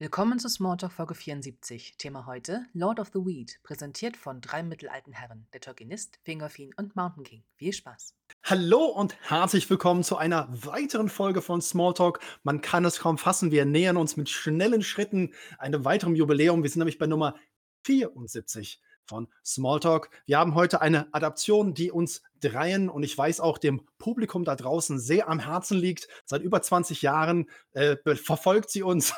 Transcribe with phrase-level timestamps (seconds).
[0.00, 1.96] Willkommen zu Smalltalk Folge 74.
[1.98, 6.94] Thema heute: Lord of the Weed, präsentiert von drei mittelalten Herren, der Tolkienist, Fingolfin und
[6.94, 7.42] Mountain King.
[7.56, 8.14] Viel Spaß!
[8.44, 12.20] Hallo und herzlich willkommen zu einer weiteren Folge von Smalltalk.
[12.44, 16.62] Man kann es kaum fassen, wir nähern uns mit schnellen Schritten einem weiteren Jubiläum.
[16.62, 17.34] Wir sind nämlich bei Nummer
[17.82, 20.10] 74 von Smalltalk.
[20.26, 24.54] Wir haben heute eine Adaption, die uns dreien und ich weiß auch dem Publikum da
[24.54, 26.06] draußen sehr am Herzen liegt.
[26.24, 29.12] Seit über 20 Jahren äh, verfolgt sie uns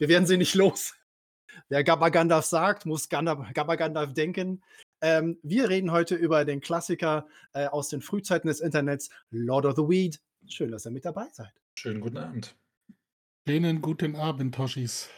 [0.00, 0.94] wir werden sie nicht los.
[1.68, 4.62] Wer Gabba Gandalf sagt, muss Gabba Gandalf denken.
[5.02, 9.76] Ähm, wir reden heute über den Klassiker äh, aus den Frühzeiten des Internets, Lord of
[9.76, 10.20] the Weed.
[10.48, 11.52] Schön, dass ihr mit dabei seid.
[11.78, 12.56] Schönen guten Abend.
[13.46, 15.08] Schönen guten Abend, Toshis.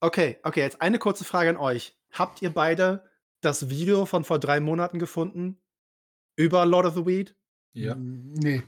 [0.00, 1.96] Okay, okay, jetzt eine kurze Frage an euch.
[2.12, 3.04] Habt ihr beide
[3.40, 5.60] das Video von vor drei Monaten gefunden?
[6.36, 7.34] Über Lord of the Weed?
[7.72, 7.96] Ja.
[7.96, 8.62] Nee.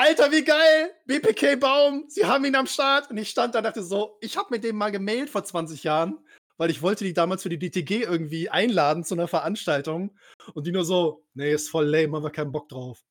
[0.00, 0.92] Alter, wie geil!
[1.06, 3.10] BPK Baum, sie haben ihn am Start.
[3.10, 5.82] Und ich stand da und dachte so, ich habe mit dem mal gemailt vor 20
[5.82, 6.24] Jahren,
[6.56, 10.16] weil ich wollte die damals für die DTG irgendwie einladen zu einer Veranstaltung.
[10.54, 13.02] Und die nur so, nee, ist voll lame, haben wir keinen Bock drauf.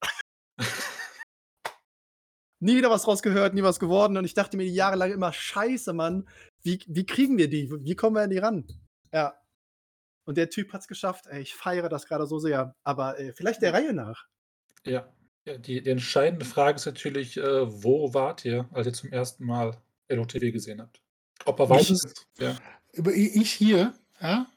[2.62, 4.16] nie wieder was rausgehört, nie was geworden.
[4.16, 6.26] Und ich dachte mir die Jahre lang immer, scheiße, Mann,
[6.64, 7.70] wie, wie kriegen wir die?
[7.70, 8.66] Wie kommen wir an die ran?
[9.12, 9.38] Ja.
[10.24, 11.28] Und der Typ hat es geschafft.
[11.28, 12.78] Ey, ich feiere das gerade so sehr.
[12.86, 14.26] Aber äh, vielleicht der Reihe nach.
[14.86, 15.14] Ja.
[15.48, 19.45] Ja, die, die entscheidende Frage ist natürlich, äh, wo wart ihr, als ihr zum ersten
[19.45, 19.78] Mal
[20.09, 21.00] LOTW gesehen habt?
[21.45, 22.28] Ob er weiß ist.
[22.38, 22.58] Ja.
[23.14, 24.48] Ich hier, ja.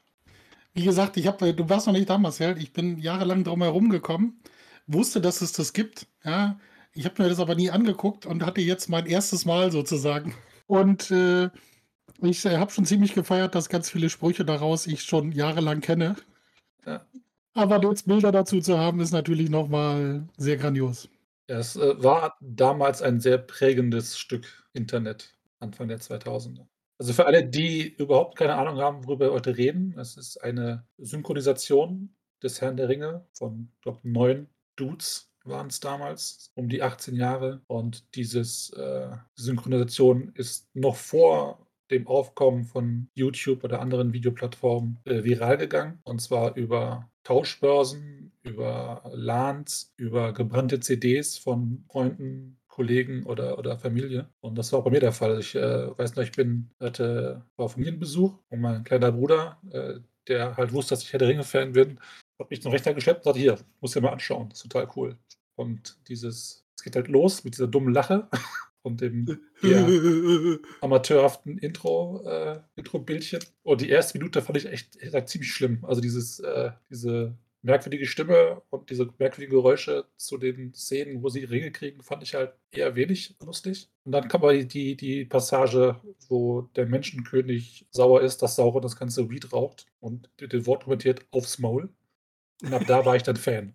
[0.73, 2.57] Wie gesagt, ich habe, du warst noch nicht da, Marcel.
[2.57, 4.41] Ich bin jahrelang drum herum gekommen,
[4.85, 6.07] wusste, dass es das gibt.
[6.25, 6.59] Ja.
[6.91, 10.35] Ich habe mir das aber nie angeguckt und hatte jetzt mein erstes Mal sozusagen.
[10.67, 11.49] Und äh,
[12.21, 16.17] ich habe schon ziemlich gefeiert, dass ganz viele Sprüche daraus ich schon jahrelang kenne.
[16.85, 17.05] Ja.
[17.53, 21.09] Aber jetzt Bilder dazu zu haben, ist natürlich nochmal sehr grandios.
[21.49, 26.65] Ja, es äh, war damals ein sehr prägendes Stück Internet, Anfang der 2000er.
[26.97, 30.85] Also für alle, die überhaupt keine Ahnung haben, worüber wir heute reden, es ist eine
[30.97, 37.15] Synchronisation des Herrn der Ringe von, glaube neun Dudes waren es damals, um die 18
[37.15, 37.61] Jahre.
[37.67, 45.23] Und dieses äh, Synchronisation ist noch vor dem Aufkommen von YouTube oder anderen Videoplattformen äh,
[45.23, 45.99] viral gegangen.
[46.03, 54.29] Und zwar über Tauschbörsen, über LANs, über gebrannte CDs von Freunden, Kollegen oder, oder Familie.
[54.39, 55.39] Und das war auch bei mir der Fall.
[55.39, 60.57] Ich äh, weiß noch, ich bin, hatte, war Familienbesuch und mein kleiner Bruder, äh, der
[60.57, 61.99] halt wusste, dass ich Herr der Ringe-Fan bin,
[62.39, 64.87] hat mich zum Rechner geschleppt und sagte, hier, muss dir mal anschauen, das ist total
[64.95, 65.17] cool.
[65.55, 68.27] Und dieses, es geht halt los mit dieser dummen Lache
[68.83, 69.87] und dem ja,
[70.81, 73.43] amateurhaften Intro, äh, Intro-Bildchen.
[73.63, 75.85] Und die erste Minute fand ich echt gesagt, ziemlich schlimm.
[75.85, 81.43] Also dieses, äh, diese merkwürdige Stimme und diese merkwürdigen Geräusche zu den Szenen, wo sie
[81.43, 83.89] Ringe kriegen, fand ich halt eher wenig lustig.
[84.03, 88.95] Und dann kam aber die, die Passage, wo der Menschenkönig sauer ist, dass Sauron das
[88.95, 91.89] ganze Weed raucht und den Wort kommentiert aufs Maul.
[92.63, 93.73] Und ab da war ich dann Fan.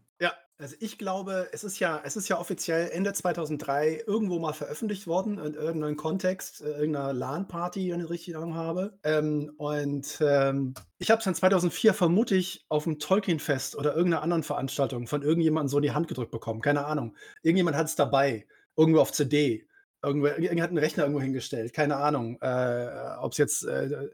[0.59, 5.07] Also ich glaube, es ist ja, es ist ja offiziell Ende 2003 irgendwo mal veröffentlicht
[5.07, 8.99] worden in irgendeinem Kontext, äh, irgendeiner LAN-Party, wenn ich richtig Ahnung habe.
[9.03, 14.43] Ähm, und ähm, ich habe es dann 2004 vermutlich auf dem Tolkien-Fest oder irgendeiner anderen
[14.45, 16.63] Veranstaltung von irgendjemandem so in die Hand gedrückt bekommen.
[16.63, 17.15] Keine Ahnung.
[17.43, 18.47] Irgendjemand hat es dabei,
[18.77, 19.67] irgendwo auf CD.
[20.03, 21.75] Irgendwo, irgendjemand hat einen Rechner irgendwo hingestellt.
[21.75, 22.89] Keine Ahnung, äh,
[23.19, 24.09] ob es jetzt äh,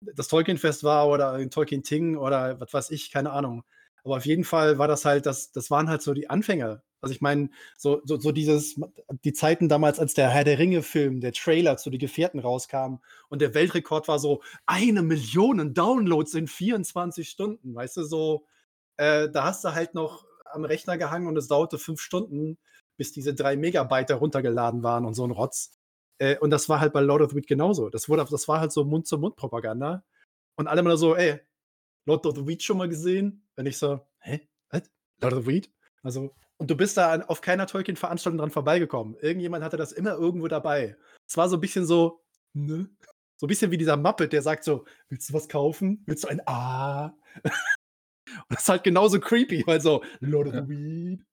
[0.00, 3.62] das Tolkien-Fest war oder ein Tolkien-Ting oder was weiß ich, keine Ahnung.
[4.04, 6.82] Aber auf jeden Fall war das halt, das, das waren halt so die Anfänge.
[7.00, 8.80] Also ich meine, so, so, so dieses,
[9.24, 12.96] die Zeiten damals, als der Herr der Ringe-Film, der Trailer zu Die Gefährten rauskam
[13.28, 18.46] und der Weltrekord war so eine Million Downloads in 24 Stunden, weißt du, so,
[18.96, 22.58] äh, da hast du halt noch am Rechner gehangen und es dauerte fünf Stunden,
[22.96, 25.78] bis diese drei Megabyte runtergeladen waren und so ein Rotz.
[26.18, 27.90] Äh, und das war halt bei Lord of the Weed genauso.
[27.90, 30.04] Das, wurde, das war halt so Mund-zu-Mund-Propaganda.
[30.56, 31.40] Und alle mal so, ey,
[32.06, 33.43] Lord of the Weed schon mal gesehen?
[33.56, 34.48] Wenn ich so, hä?
[34.70, 34.82] Was?
[35.20, 35.70] Lord of the Weed?
[36.02, 39.16] Also, und du bist da auf keiner Tolkien-Veranstaltung dran vorbeigekommen.
[39.20, 40.96] Irgendjemand hatte das immer irgendwo dabei.
[41.26, 42.22] Es war so ein bisschen so,
[42.52, 42.88] ne?
[43.36, 46.02] So ein bisschen wie dieser Muppet, der sagt so, willst du was kaufen?
[46.06, 47.06] Willst du ein A?
[47.42, 47.44] und
[48.48, 51.24] das ist halt genauso creepy, weil so, Lord of the Weed.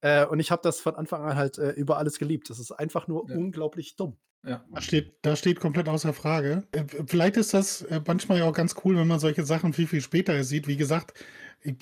[0.00, 2.50] Äh, und ich habe das von Anfang an halt äh, über alles geliebt.
[2.50, 3.36] Das ist einfach nur ja.
[3.36, 4.16] unglaublich dumm.
[4.46, 4.62] Ja.
[4.70, 6.68] Da steht, da steht komplett außer Frage.
[6.72, 9.86] Äh, vielleicht ist das äh, manchmal ja auch ganz cool, wenn man solche Sachen viel,
[9.86, 10.68] viel später sieht.
[10.68, 11.14] Wie gesagt,
[11.64, 11.76] ich,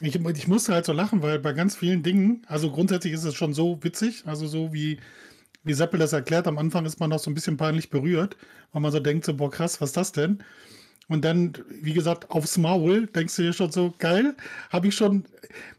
[0.00, 3.34] ich, ich musste halt so lachen, weil bei ganz vielen Dingen, also grundsätzlich ist es
[3.34, 5.00] schon so witzig, also so wie,
[5.64, 8.36] wie Seppel das erklärt, am Anfang ist man noch so ein bisschen peinlich berührt,
[8.72, 10.44] weil man so denkt, so, boah, krass, was ist das denn?
[11.08, 14.36] Und dann, wie gesagt, aufs Maul, denkst du dir schon so, geil,
[14.70, 15.24] habe ich schon,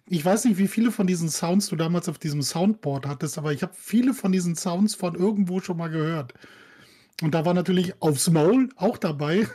[0.07, 3.53] ich weiß nicht, wie viele von diesen Sounds du damals auf diesem Soundboard hattest, aber
[3.53, 6.33] ich habe viele von diesen Sounds von irgendwo schon mal gehört.
[7.21, 9.47] Und da war natürlich aufs Maul auch dabei.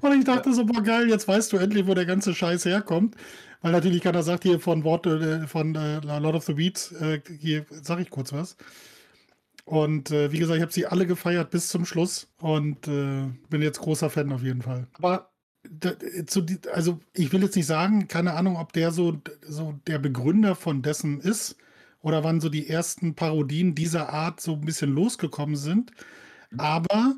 [0.00, 3.16] Und ich dachte so, boah, geil, jetzt weißt du endlich, wo der ganze Scheiß herkommt.
[3.62, 7.20] Weil natürlich keiner sagt hier von Wort, äh, von äh, Lord of the Beats, äh,
[7.38, 8.56] hier sag ich kurz was.
[9.64, 13.62] Und äh, wie gesagt, ich habe sie alle gefeiert bis zum Schluss und äh, bin
[13.62, 14.86] jetzt großer Fan auf jeden Fall.
[14.94, 15.30] Aber
[15.62, 15.92] da,
[16.26, 20.54] zu, also ich will jetzt nicht sagen, keine Ahnung, ob der so, so der Begründer
[20.54, 21.56] von dessen ist
[22.00, 25.92] oder wann so die ersten Parodien dieser Art so ein bisschen losgekommen sind.
[26.50, 26.60] Mhm.
[26.60, 27.14] Aber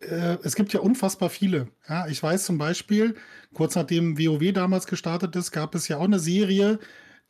[0.00, 1.68] äh, es gibt ja unfassbar viele.
[1.88, 3.14] Ja, ich weiß zum Beispiel,
[3.52, 6.78] kurz nachdem WoW damals gestartet ist, gab es ja auch eine Serie,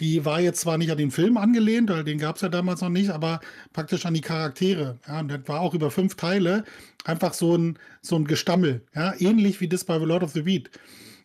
[0.00, 2.80] die war jetzt zwar nicht an den Film angelehnt, weil den gab es ja damals
[2.80, 3.40] noch nicht, aber
[3.72, 4.98] praktisch an die Charaktere.
[5.06, 6.64] Ja, und das war auch über fünf Teile
[7.04, 8.82] einfach so ein, so ein Gestammel.
[8.94, 10.70] Ja, ähnlich wie das bei The Lord of the Beat.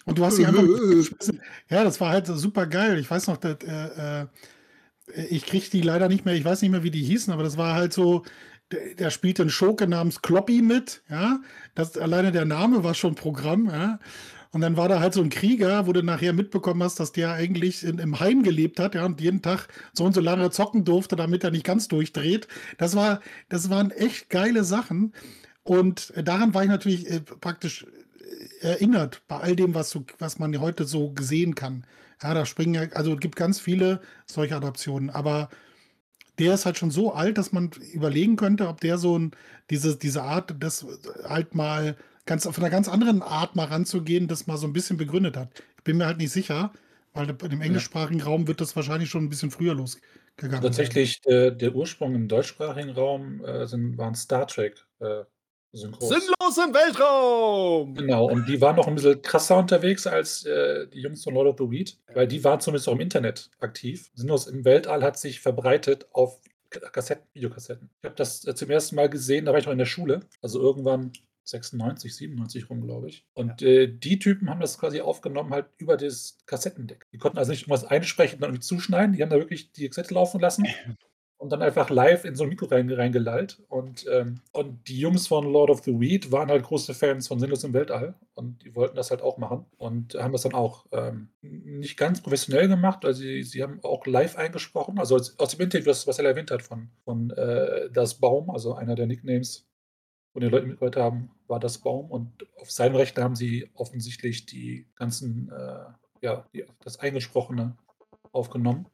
[0.06, 0.64] Und du hast sie einfach.
[1.70, 3.00] ja, das war halt super geil.
[3.00, 4.28] Ich weiß noch, dass, äh, äh,
[5.30, 7.58] ich kriege die leider nicht mehr, ich weiß nicht mehr, wie die hießen, aber das
[7.58, 8.24] war halt so,
[8.72, 11.40] der, der spielte einen Schurke namens Kloppy mit, ja.
[11.76, 14.00] Das, alleine der Name war schon Programm, ja.
[14.52, 17.34] Und dann war da halt so ein Krieger, wo du nachher mitbekommen hast, dass der
[17.34, 20.86] eigentlich in, im Heim gelebt hat, ja, und jeden Tag so und so lange zocken
[20.86, 22.48] durfte, damit er nicht ganz durchdreht.
[22.78, 25.14] Das war, das waren echt geile Sachen.
[25.64, 27.86] Und daran war ich natürlich äh, praktisch
[28.62, 31.86] äh, erinnert bei all dem, was, so, was man heute so gesehen kann.
[32.24, 35.50] Ja, da springen ja, also es gibt ganz viele solche Adaptionen, aber
[36.40, 39.32] der ist halt schon so alt, dass man überlegen könnte, ob der so ein,
[39.70, 40.86] diese, diese Art, das
[41.26, 41.96] halt mal
[42.26, 45.50] ganz auf einer ganz anderen Art mal ranzugehen, das mal so ein bisschen begründet hat.
[45.78, 46.72] Ich bin mir halt nicht sicher,
[47.14, 50.62] weil im englischsprachigen Raum wird das wahrscheinlich schon ein bisschen früher losgegangen.
[50.62, 54.86] Tatsächlich, äh, der Ursprung im deutschsprachigen Raum äh, sind, waren Star Trek.
[55.00, 55.24] Äh,
[55.72, 56.10] Synchros.
[56.10, 57.94] Sinnlos im Weltraum!
[57.94, 61.48] Genau, und die waren noch ein bisschen krasser unterwegs als äh, die Jungs von Lord
[61.48, 64.10] of the Weed, weil die waren zumindest auch im Internet aktiv.
[64.16, 67.90] Sinnlos im Weltall hat sich verbreitet auf Kassetten, Videokassetten.
[68.02, 70.22] Ich habe das äh, zum ersten Mal gesehen, da war ich noch in der Schule,
[70.42, 71.12] also irgendwann
[71.44, 73.26] 96, 97 rum, glaube ich.
[73.34, 77.08] Und äh, die Typen haben das quasi aufgenommen, halt über das Kassettendeck.
[77.12, 80.14] Die konnten also nicht irgendwas einsprechen und irgendwie zuschneiden, die haben da wirklich die Kassette
[80.14, 80.68] laufen lassen
[81.40, 83.64] und dann einfach live in so ein Mikro reingelallt.
[83.70, 87.40] Und, ähm, und die Jungs von Lord of the Weed waren halt große Fans von
[87.40, 90.86] Sinnlos im Weltall und die wollten das halt auch machen und haben das dann auch
[90.92, 93.06] ähm, nicht ganz professionell gemacht.
[93.06, 96.62] Also sie, sie haben auch live eingesprochen, also aus dem Interview, was, er erwähnt hat
[96.62, 99.66] von, von äh, Das Baum, also einer der Nicknames
[100.34, 102.12] von den Leuten mitgehört haben, war das Baum.
[102.12, 105.86] Und auf seinem Rechner haben sie offensichtlich die ganzen, äh,
[106.22, 107.78] ja, die, das Eingesprochene
[108.34, 108.88] aufgenommen.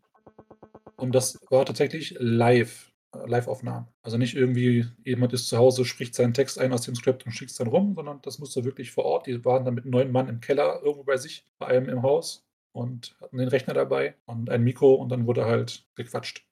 [0.98, 2.92] Und das war tatsächlich live,
[3.26, 3.88] Live-Aufnahmen.
[4.02, 7.32] Also nicht irgendwie, jemand ist zu Hause, spricht seinen Text ein aus dem Skript und
[7.32, 9.28] schickt es dann rum, sondern das musste wirklich vor Ort.
[9.28, 12.46] Die waren dann mit neun Mann im Keller irgendwo bei sich, bei einem im Haus
[12.72, 16.46] und hatten den Rechner dabei und ein Mikro und dann wurde halt gequatscht.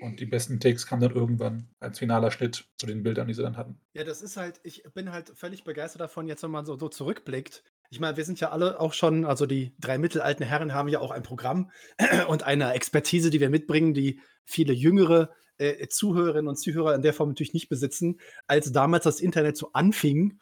[0.00, 3.42] Und die besten Takes kamen dann irgendwann als finaler Schnitt zu den Bildern, die sie
[3.42, 3.80] dann hatten.
[3.94, 6.88] Ja, das ist halt, ich bin halt völlig begeistert davon, jetzt wenn man so, so
[6.88, 7.64] zurückblickt.
[7.90, 11.00] Ich meine, wir sind ja alle auch schon, also die drei mittelalten Herren haben ja
[11.00, 11.70] auch ein Programm
[12.28, 17.14] und eine Expertise, die wir mitbringen, die viele jüngere äh, Zuhörerinnen und Zuhörer in der
[17.14, 18.20] Form natürlich nicht besitzen.
[18.46, 20.38] Als damals das Internet so anfing,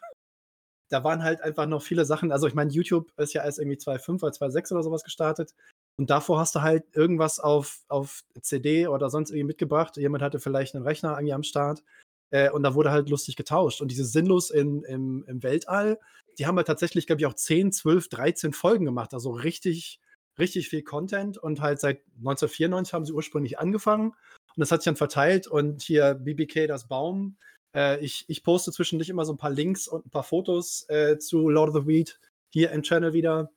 [0.88, 2.32] da waren halt einfach noch viele Sachen.
[2.32, 5.54] Also ich meine, YouTube ist ja erst irgendwie 2.5 oder 2.6 oder sowas gestartet.
[5.99, 9.96] Und davor hast du halt irgendwas auf, auf CD oder sonst irgendwie mitgebracht.
[9.96, 11.82] Jemand hatte vielleicht einen Rechner irgendwie am Start.
[12.31, 13.81] Äh, und da wurde halt lustig getauscht.
[13.81, 15.99] Und diese Sinnlos in, im, im Weltall,
[16.38, 19.14] die haben halt tatsächlich, glaube ich, auch 10, 12, 13 Folgen gemacht.
[19.14, 20.00] Also richtig,
[20.38, 21.38] richtig viel Content.
[21.38, 24.11] Und halt seit 1994 haben sie ursprünglich angefangen.
[24.11, 25.47] Und das hat sich dann verteilt.
[25.47, 27.37] Und hier BBK, das Baum.
[27.75, 31.18] Äh, ich, ich poste zwischendurch immer so ein paar Links und ein paar Fotos äh,
[31.18, 32.18] zu Lord of the Weed
[32.50, 33.50] hier im Channel wieder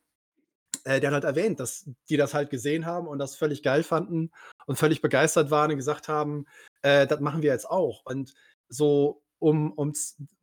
[0.83, 3.83] äh, der hat halt erwähnt, dass die das halt gesehen haben und das völlig geil
[3.83, 4.31] fanden
[4.65, 6.45] und völlig begeistert waren und gesagt haben,
[6.81, 8.05] äh, das machen wir jetzt auch.
[8.05, 8.33] Und
[8.69, 9.93] so um, um,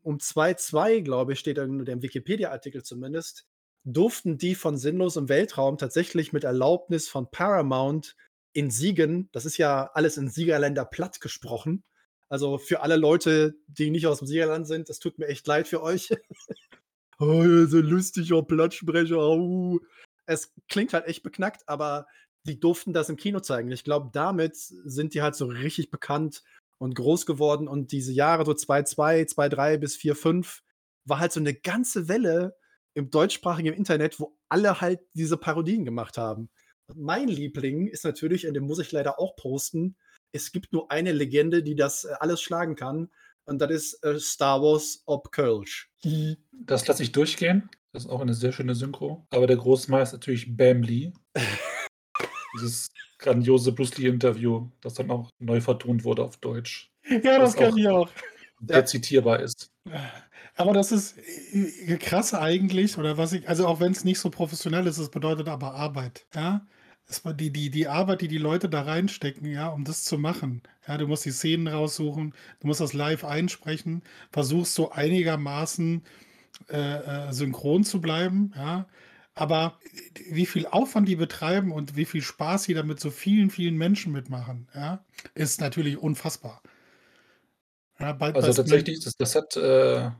[0.03, 3.47] um 2.2, glaube ich, steht in dem Wikipedia-Artikel zumindest,
[3.85, 8.17] durften die von Sinnlos im Weltraum tatsächlich mit Erlaubnis von Paramount
[8.53, 11.85] in Siegen, das ist ja alles in Siegerländer platt gesprochen,
[12.29, 15.69] also für alle Leute, die nicht aus dem Siegerland sind, das tut mir echt leid
[15.69, 16.09] für euch.
[17.19, 19.19] oh, so lustiger Plattsprecher.
[19.19, 19.79] Oh
[20.27, 22.07] es klingt halt echt beknackt, aber
[22.45, 23.71] die durften das im Kino zeigen.
[23.73, 26.43] Ich glaube, damit sind die halt so richtig bekannt
[26.79, 27.69] und groß geworden.
[27.69, 30.61] Und diese Jahre, so 2.2, 2.3 bis 4.5,
[31.05, 32.57] war halt so eine ganze Welle
[32.95, 36.51] im deutschsprachigen Internet, wo alle halt diese Parodien gemacht haben.
[36.95, 39.97] mein Liebling ist natürlich, und den muss ich leider auch posten,
[40.33, 43.11] es gibt nur eine Legende, die das äh, alles schlagen kann.
[43.47, 45.91] Und das ist äh, Star Wars Ob Kölsch.
[46.53, 47.71] Das lasse ich durchgehen.
[47.93, 49.27] Das ist auch eine sehr schöne Synchro.
[49.31, 51.13] Aber der Großmeister ist natürlich Bam Lee.
[52.55, 56.91] Dieses grandiose Bruce Lee-Interview, das dann auch neu vertont wurde auf Deutsch.
[57.09, 58.11] Ja, das, das kann ich auch.
[58.61, 59.71] der zitierbar ist.
[60.57, 61.17] Aber das ist
[61.53, 65.11] äh, krass eigentlich, oder was ich, also auch wenn es nicht so professionell ist, es
[65.11, 66.67] bedeutet aber Arbeit, ja.
[67.09, 70.19] Es war die, die, die Arbeit, die die Leute da reinstecken, ja, um das zu
[70.19, 70.63] machen.
[70.89, 76.03] Ja, du musst die Szenen raussuchen, du musst das live einsprechen, versuchst so einigermaßen
[76.69, 78.87] äh, äh, synchron zu bleiben, ja.
[79.37, 79.79] Aber
[80.31, 84.13] wie viel Aufwand die betreiben und wie viel Spaß sie damit so vielen, vielen Menschen
[84.13, 86.63] mitmachen, ja, ist natürlich unfassbar.
[88.01, 90.11] Ja, bei, also tatsächlich, das, das hat äh,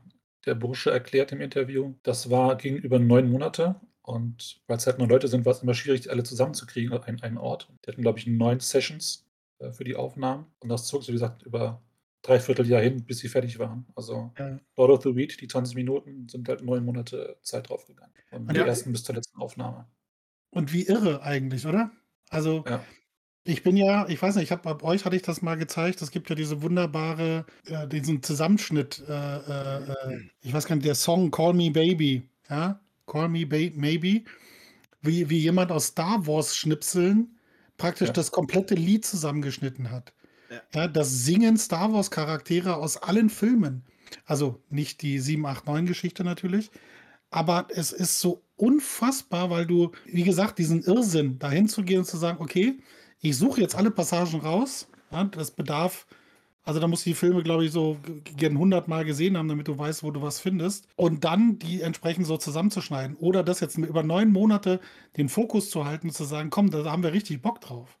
[0.45, 1.95] der Bursche erklärt im Interview.
[2.03, 3.75] Das war gegenüber neun Monate.
[4.03, 7.21] Und weil es halt nur Leute sind, war es immer schwierig, alle zusammenzukriegen an einen,
[7.21, 7.69] einen Ort.
[7.83, 9.25] Die hatten, glaube ich, neun Sessions
[9.57, 10.45] äh, für die Aufnahmen.
[10.59, 11.81] Und das zog, so wie gesagt, über
[12.21, 13.85] dreiviertel Jahr hin, bis sie fertig waren.
[13.95, 14.59] Also ja.
[14.75, 18.13] Lord of the Weed, die 20 Minuten, sind halt neun Monate Zeit draufgegangen.
[18.31, 18.39] Ja.
[18.39, 19.87] die ersten bis zur letzten Aufnahme.
[20.49, 21.91] Und wie irre eigentlich, oder?
[22.29, 22.83] Also ja.
[23.49, 26.01] Ich bin ja, ich weiß nicht, ich habe bei euch hatte ich das mal gezeigt.
[26.01, 29.01] Es gibt ja diese wunderbare, äh, diesen Zusammenschnitt.
[29.07, 33.45] Äh, äh, äh ich weiß gar nicht, der Song Call Me Baby, ja, Call Me
[33.45, 34.25] ba Maybe,
[35.01, 37.37] wie, wie jemand aus Star Wars Schnipseln
[37.77, 40.13] praktisch das komplette Lied zusammengeschnitten hat.
[40.73, 40.87] Ja.
[40.87, 43.83] das singen Star Wars Charaktere aus allen Filmen.
[44.25, 46.71] Also nicht die 7, 8, 9 Geschichte natürlich,
[47.29, 52.05] aber es ist so unfassbar, weil du, wie gesagt, diesen Irrsinn dahin zu gehen und
[52.05, 52.79] zu sagen, okay,
[53.19, 54.87] ich suche jetzt alle Passagen raus.
[55.11, 56.05] Ja, das bedarf,
[56.63, 57.97] also da musst du die Filme, glaube ich, so
[58.35, 60.87] gern 100 Mal gesehen haben, damit du weißt, wo du was findest.
[60.95, 63.15] Und dann die entsprechend so zusammenzuschneiden.
[63.17, 64.79] Oder das jetzt über neun Monate
[65.15, 67.97] den Fokus zu halten und zu sagen, komm, da haben wir richtig Bock drauf.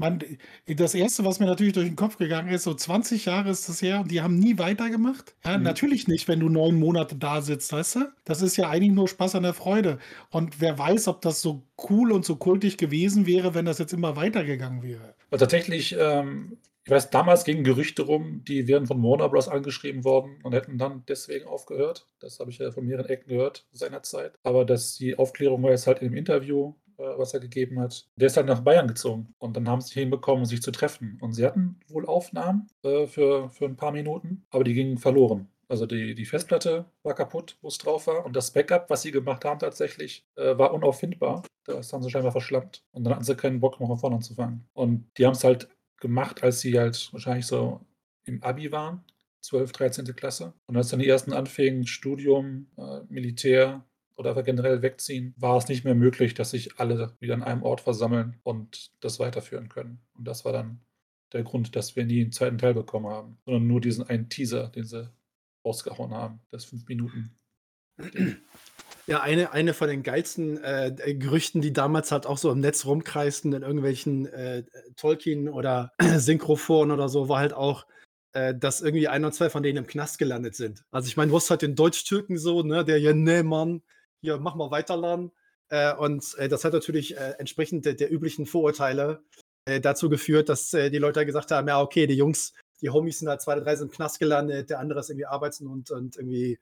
[0.00, 0.20] Man,
[0.66, 3.82] das erste, was mir natürlich durch den Kopf gegangen ist, so 20 Jahre ist das
[3.82, 5.34] her und die haben nie weitergemacht.
[5.44, 5.64] Ja, mhm.
[5.64, 8.12] natürlich nicht, wenn du neun Monate da sitzt, weißt du?
[8.24, 9.98] Das ist ja eigentlich nur Spaß an der Freude.
[10.30, 13.92] Und wer weiß, ob das so cool und so kultig gewesen wäre, wenn das jetzt
[13.92, 15.14] immer weitergegangen wäre.
[15.30, 19.48] Und tatsächlich, ähm, ich weiß, damals gingen Gerüchte rum, die wären von Warner Bros.
[19.48, 22.06] angeschrieben worden und hätten dann deswegen aufgehört.
[22.20, 24.38] Das habe ich ja von mehreren Ecken gehört seinerzeit.
[24.44, 28.08] Aber dass die Aufklärung war jetzt halt im Interview was er gegeben hat.
[28.16, 31.18] Der ist halt nach Bayern gezogen und dann haben sie hinbekommen, sich zu treffen.
[31.20, 35.48] Und sie hatten wohl Aufnahmen äh, für, für ein paar Minuten, aber die gingen verloren.
[35.68, 38.24] Also die, die Festplatte war kaputt, wo es drauf war.
[38.24, 41.42] Und das Backup, was sie gemacht haben tatsächlich, äh, war unauffindbar.
[41.64, 42.84] Das haben sie scheinbar verschlampt.
[42.92, 44.66] Und dann hatten sie keinen Bock, noch von vorne anzufangen.
[44.72, 47.80] Und die haben es halt gemacht, als sie halt wahrscheinlich so
[48.24, 49.04] im Abi waren.
[49.42, 50.04] 12, 13.
[50.16, 50.54] Klasse.
[50.66, 53.84] Und als dann die ersten anfingen, Studium, äh, Militär,
[54.18, 57.80] oder generell wegziehen, war es nicht mehr möglich, dass sich alle wieder an einem Ort
[57.80, 60.00] versammeln und das weiterführen können.
[60.16, 60.80] Und das war dann
[61.32, 64.68] der Grund, dass wir nie einen zweiten Teil bekommen haben, sondern nur diesen einen Teaser,
[64.68, 65.08] den sie
[65.64, 67.38] rausgehauen haben, das fünf Minuten.
[69.06, 72.86] Ja, eine, eine von den geilsten äh, Gerüchten, die damals halt auch so im Netz
[72.86, 74.64] rumkreisten, in irgendwelchen äh,
[74.96, 77.86] Tolkien oder Synchroforen oder so, war halt auch,
[78.32, 80.84] äh, dass irgendwie ein oder zwei von denen im Knast gelandet sind.
[80.90, 83.82] Also ich meine, du hast halt den Deutsch-Türken so, ne, der ja, ne Mann,
[84.20, 85.32] hier, mach mal weiterladen.
[85.70, 89.22] Äh, und äh, das hat natürlich äh, entsprechend der, der, üblichen Vorurteile
[89.66, 93.18] äh, dazu geführt, dass äh, die Leute gesagt haben, ja, okay, die Jungs, die Homies
[93.18, 96.16] sind halt zwei, drei sind im Knast gelandet, der andere ist irgendwie arbeits- und, und
[96.16, 96.58] irgendwie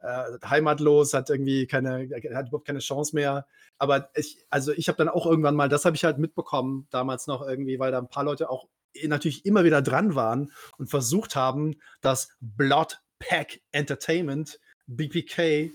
[0.00, 3.46] äh, heimatlos, hat irgendwie keine, hat überhaupt keine Chance mehr.
[3.78, 7.26] Aber ich, also ich habe dann auch irgendwann mal, das habe ich halt mitbekommen, damals
[7.26, 8.68] noch irgendwie, weil da ein paar Leute auch
[9.04, 15.70] natürlich immer wieder dran waren und versucht haben, das Blood Pack Entertainment, BPK,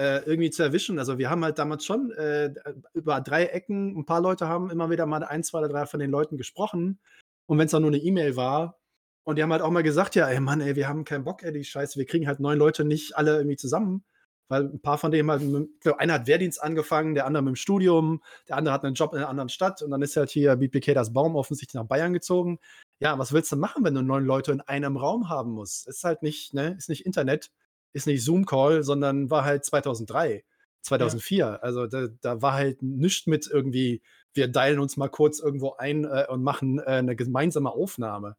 [0.00, 0.98] äh, irgendwie zu erwischen.
[0.98, 2.54] Also wir haben halt damals schon äh,
[2.94, 6.00] über drei Ecken, ein paar Leute haben immer wieder mal ein, zwei oder drei von
[6.00, 6.98] den Leuten gesprochen.
[7.46, 8.78] Und wenn es dann nur eine E-Mail war,
[9.24, 11.42] und die haben halt auch mal gesagt, ja, ey Mann, ey, wir haben keinen Bock,
[11.42, 14.02] ey, die Scheiße, wir kriegen halt neun Leute nicht alle irgendwie zusammen.
[14.48, 15.42] Weil ein paar von denen halt,
[15.98, 19.18] einer hat Wehrdienst angefangen, der andere mit dem Studium, der andere hat einen Job in
[19.18, 22.58] einer anderen Stadt und dann ist halt hier BPK das Baum offensichtlich nach Bayern gezogen.
[23.00, 25.86] Ja, was willst du machen, wenn du neun Leute in einem Raum haben musst?
[25.86, 27.50] Ist halt nicht, ne, ist nicht Internet
[27.92, 30.44] ist nicht Zoom-Call, sondern war halt 2003,
[30.82, 31.38] 2004.
[31.38, 31.56] Ja.
[31.56, 36.04] Also da, da, war halt nichts mit irgendwie, wir dialen uns mal kurz irgendwo ein
[36.04, 38.36] äh, und machen äh, eine gemeinsame Aufnahme.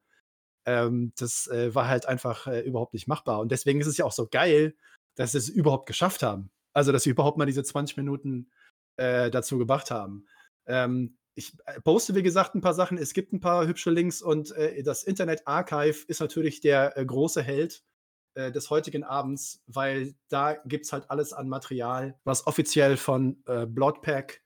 [0.65, 3.39] Ähm, das äh, war halt einfach äh, überhaupt nicht machbar.
[3.39, 4.75] Und deswegen ist es ja auch so geil,
[5.15, 6.51] dass sie es überhaupt geschafft haben.
[6.73, 8.51] Also, dass sie überhaupt mal diese 20 Minuten
[8.97, 10.25] äh, dazu gebracht haben.
[10.67, 12.97] Ähm, ich äh, poste, wie gesagt, ein paar Sachen.
[12.97, 14.53] Es gibt ein paar hübsche Links und
[14.83, 17.83] das Internet Archive ist natürlich der große Held
[18.35, 23.43] äh, des heutigen Abends, weil da gibt es halt alles an Material, was offiziell von
[23.45, 24.41] äh, Bloodpack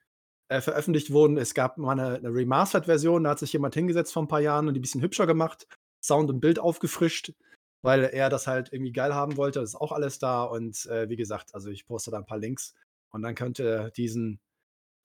[0.49, 1.39] äh, veröffentlicht wurde.
[1.39, 4.67] Es gab mal eine, eine Remastered-Version, da hat sich jemand hingesetzt vor ein paar Jahren
[4.67, 5.67] und die ein bisschen hübscher gemacht,
[6.03, 7.33] Sound und Bild aufgefrischt,
[7.81, 9.59] weil er das halt irgendwie geil haben wollte.
[9.59, 12.37] Das ist auch alles da und äh, wie gesagt, also ich poste da ein paar
[12.37, 12.73] Links
[13.11, 14.39] und dann könnt ihr diesen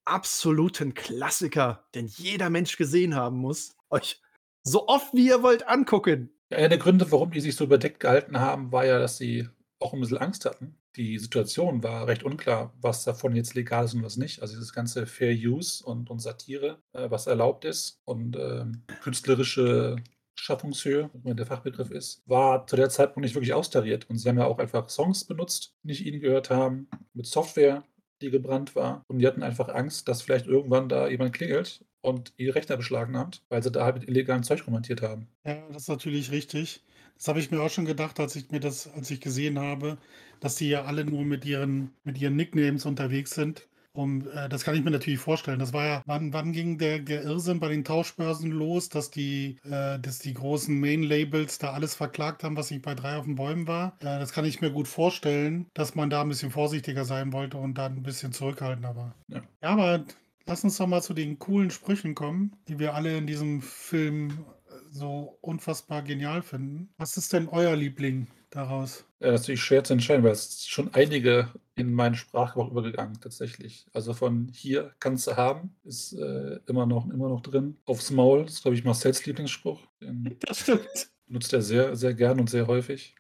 [0.05, 4.21] absoluten Klassiker, den jeder Mensch gesehen haben muss, euch
[4.63, 6.33] so oft wie ihr wollt angucken.
[6.51, 9.95] Einer der Gründe, warum die sich so überdeckt gehalten haben, war ja, dass sie auch
[9.95, 10.77] ein bisschen Angst hatten.
[10.97, 14.43] Die Situation war recht unklar, was davon jetzt legal ist und was nicht.
[14.43, 19.97] Also dieses ganze Fair Use und, und Satire, äh, was erlaubt ist und ähm, künstlerische
[20.35, 24.11] Schaffungshöhe, wenn der Fachbegriff ist, war zu der Zeitpunkt nicht wirklich austariert.
[24.11, 27.85] Und sie haben ja auch einfach Songs benutzt, die nicht ihnen gehört haben, mit Software,
[28.23, 29.05] die gebrannt war.
[29.07, 33.43] Und die hatten einfach Angst, dass vielleicht irgendwann da jemand klingelt und ihre Rechner beschlagnahmt,
[33.49, 35.29] weil sie da halt mit illegalen Zeug romantiert haben.
[35.45, 36.83] Ja, das ist natürlich richtig.
[37.17, 39.99] Das habe ich mir auch schon gedacht, als ich mir das, als ich gesehen habe,
[40.41, 43.69] dass die ja alle nur mit ihren, mit ihren Nicknames unterwegs sind.
[43.93, 45.59] Um, äh, das kann ich mir natürlich vorstellen.
[45.59, 49.59] Das war ja, wann, wann ging der, der Irrsinn bei den Tauschbörsen los, dass die,
[49.65, 53.35] äh, dass die großen Main-Labels da alles verklagt haben, was nicht bei drei auf den
[53.35, 53.97] Bäumen war?
[53.99, 57.57] Äh, das kann ich mir gut vorstellen, dass man da ein bisschen vorsichtiger sein wollte
[57.59, 59.15] und dann ein bisschen zurückhaltender war.
[59.27, 59.43] Ja.
[59.61, 60.05] ja, aber
[60.51, 64.45] lass uns doch mal zu den coolen Sprüchen kommen, die wir alle in diesem Film
[64.91, 66.93] so unfassbar genial finden.
[66.99, 69.05] Was ist denn euer Liebling daraus?
[69.21, 73.21] Ja, das ist natürlich schwer zu entscheiden, weil es schon einige in meinen Sprachgebrauch übergegangen,
[73.21, 73.87] tatsächlich.
[73.93, 77.77] Also von hier kannst du haben, ist äh, immer, noch, immer noch drin.
[77.87, 79.87] Aufs Maul, das ist, glaube ich, Marcells Lieblingsspruch.
[80.01, 81.11] Den Das stimmt.
[81.29, 83.15] nutzt er sehr, sehr gern und sehr häufig.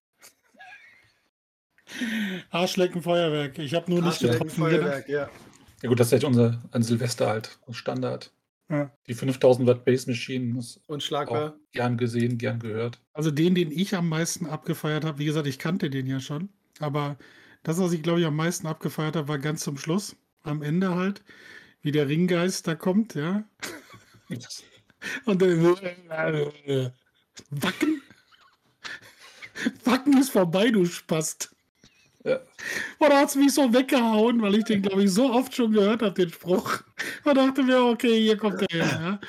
[2.50, 3.56] Arschlecken Feuerwerk.
[3.60, 4.50] Ich habe nur nicht getroffen.
[4.50, 5.30] Feuerwerk, ja.
[5.82, 8.32] Ja gut, das ist echt unser ein Silvester halt, Standard.
[8.68, 8.92] Ja.
[9.08, 11.58] Die 5000 Watt Bass Machine ist auch Unschlagbar.
[11.72, 13.00] gern gesehen, gern gehört.
[13.12, 16.50] Also den, den ich am meisten abgefeiert habe, wie gesagt, ich kannte den ja schon,
[16.78, 17.18] aber
[17.62, 20.94] das, was ich glaube ich am meisten abgefeiert habe, war ganz zum Schluss, am Ende
[20.94, 21.22] halt,
[21.82, 23.44] wie der Ringgeist da kommt, ja.
[25.25, 25.62] Und dann
[27.50, 28.02] Wacken?
[29.84, 31.54] Wacken ist vorbei, du Spast.
[32.24, 32.40] Ja.
[32.98, 35.72] Und da hat es mich so weggehauen, weil ich den, glaube ich, so oft schon
[35.72, 36.82] gehört habe, den Spruch.
[37.24, 38.78] Und dachte mir, okay, hier kommt der.
[38.78, 39.20] Ja.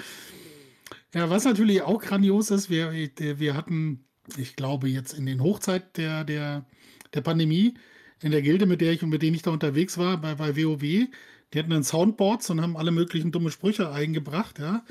[1.13, 4.05] ja, was natürlich auch grandios ist, wir, wir hatten,
[4.37, 6.65] ich glaube, jetzt in den Hochzeit der, der,
[7.13, 7.75] der Pandemie,
[8.21, 10.55] in der Gilde, mit der ich und mit denen ich da unterwegs war, bei, bei
[10.55, 14.83] WoW, die hatten dann Soundboards und haben alle möglichen dumme Sprüche eingebracht, ja.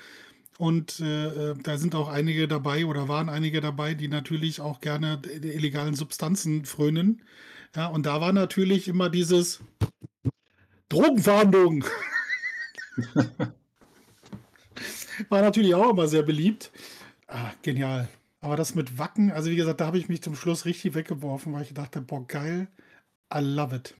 [0.58, 5.22] Und äh, da sind auch einige dabei oder waren einige dabei, die natürlich auch gerne
[5.24, 7.22] illegalen Substanzen frönen.
[7.76, 9.60] Ja, und da war natürlich immer dieses
[10.88, 11.84] Drogenverhandlung.
[15.28, 16.72] war natürlich auch immer sehr beliebt.
[17.28, 18.08] Ah, genial.
[18.40, 21.52] Aber das mit Wacken, also wie gesagt, da habe ich mich zum Schluss richtig weggeworfen,
[21.52, 22.68] weil ich dachte, boah, geil,
[23.32, 23.94] I love it.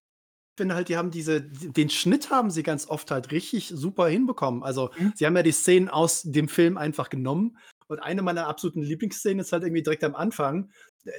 [0.57, 4.09] Ich finde halt, die haben diese, den Schnitt haben sie ganz oft halt richtig super
[4.09, 4.63] hinbekommen.
[4.63, 5.13] Also, mhm.
[5.15, 7.57] sie haben ja die Szenen aus dem Film einfach genommen.
[7.87, 10.71] Und eine meiner absoluten Lieblingsszenen ist halt irgendwie direkt am Anfang.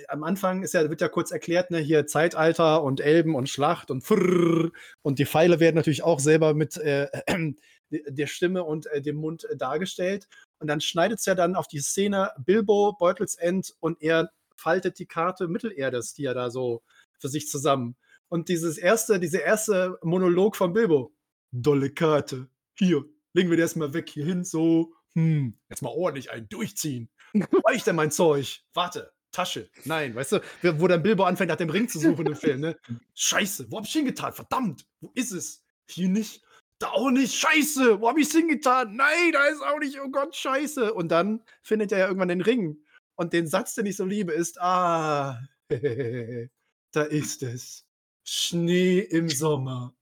[0.07, 3.89] Am Anfang ist ja, wird ja kurz erklärt, ne, hier Zeitalter und Elben und Schlacht
[3.89, 7.53] und frrrr, und die Pfeile werden natürlich auch selber mit äh, äh,
[7.89, 10.27] der Stimme und äh, dem Mund äh, dargestellt.
[10.59, 15.07] Und dann schneidet es ja dann auf die Szene Bilbo, Beutelsend und er faltet die
[15.07, 16.83] Karte Mittelerdes, die er da so
[17.19, 17.95] für sich zusammen.
[18.29, 21.13] Und dieses erste, diese erste Monolog von Bilbo.
[21.51, 22.47] Dolle Karte.
[22.75, 24.93] Hier, legen wir das mal weg hier hin, so.
[25.15, 27.09] Hm, jetzt mal ordentlich einen durchziehen.
[27.33, 28.61] Wo ich denn mein Zeug?
[28.73, 29.69] Warte, Tasche.
[29.85, 30.41] Nein, weißt du,
[30.77, 32.77] wo dann Bilbo anfängt, nach dem Ring zu suchen im Film, ne?
[33.15, 34.33] Scheiße, wo hab ich hingetan?
[34.33, 35.63] Verdammt, wo ist es?
[35.89, 36.43] Hier nicht.
[36.79, 37.35] Da auch nicht.
[37.35, 38.95] Scheiße, wo hab ich's hingetan?
[38.95, 39.99] Nein, da ist auch nicht.
[40.03, 40.93] Oh Gott, scheiße.
[40.93, 42.77] Und dann findet er ja irgendwann den Ring.
[43.15, 45.39] Und den Satz, den ich so liebe, ist: Ah,
[45.69, 47.85] da ist es.
[48.23, 49.93] Schnee im Sommer.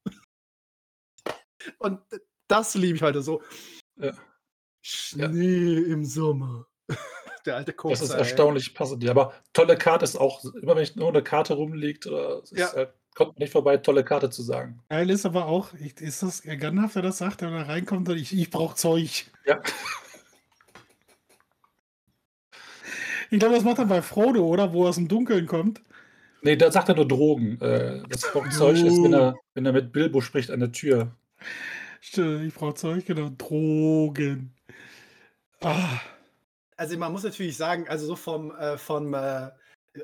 [1.80, 2.00] Und
[2.48, 3.44] das liebe ich halt so.
[3.98, 4.14] Ja.
[4.82, 5.94] Schnee ja.
[5.94, 6.68] im Sommer.
[7.46, 8.00] Der alte Koks.
[8.00, 9.04] Das ist erstaunlich passend.
[9.04, 12.52] Ja, aber tolle Karte ist auch, immer wenn ich nur eine Karte rumliegt, oder es
[12.52, 12.72] Ja.
[12.74, 14.82] halt, kommt man nicht vorbei, tolle Karte zu sagen.
[14.90, 18.38] Geil ist aber auch, ist das Gandalf, der das sagt, der da reinkommt und ich,
[18.38, 19.26] ich brauche Zeug.
[19.46, 19.60] Ja.
[23.32, 24.74] Ich glaube, das macht er bei Frodo, oder?
[24.74, 25.82] Wo er aus dem Dunkeln kommt.
[26.42, 27.60] Nee, da sagt er nur Drogen.
[27.62, 31.12] Äh, das Zeug ist, wenn er, wenn er mit Bilbo spricht an der Tür.
[32.02, 33.30] Stimmt, ich brauche Zeug, genau.
[33.38, 34.54] Drogen.
[35.62, 36.00] Ah.
[36.80, 39.52] Also man muss natürlich sagen, also so vom, äh, vom, äh,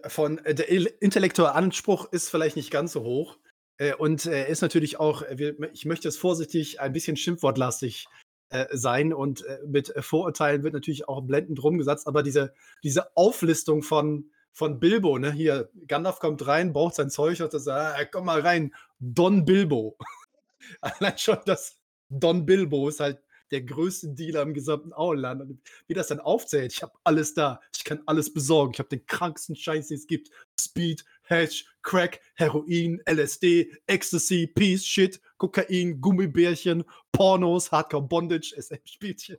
[0.08, 0.70] von äh, der
[1.02, 3.38] intellektuelle Anspruch ist vielleicht nicht ganz so hoch.
[3.78, 8.08] Äh, und er ist natürlich auch, äh, ich möchte es vorsichtig, ein bisschen schimpfwortlastig
[8.50, 13.16] äh, sein und äh, mit äh, Vorurteilen wird natürlich auch blendend rumgesetzt, aber diese, diese
[13.16, 18.04] Auflistung von, von Bilbo, ne, hier, Gandalf kommt rein, braucht sein Zeug und sagt, ah,
[18.04, 19.98] komm mal rein, Don Bilbo.
[20.82, 21.78] Allein schon das
[22.10, 25.42] Don Bilbo ist halt der größte Dealer im gesamten Auenland.
[25.42, 28.90] Und wie das dann aufzählt, ich habe alles da, ich kann alles besorgen, ich habe
[28.90, 30.30] den kranksten Scheiß, den es gibt.
[30.60, 39.38] Speed, Hash, Crack, Heroin, LSD, Ecstasy, Peace, Shit, Kokain, Gummibärchen, Pornos, Hardcore Bondage, SM-Spielchen.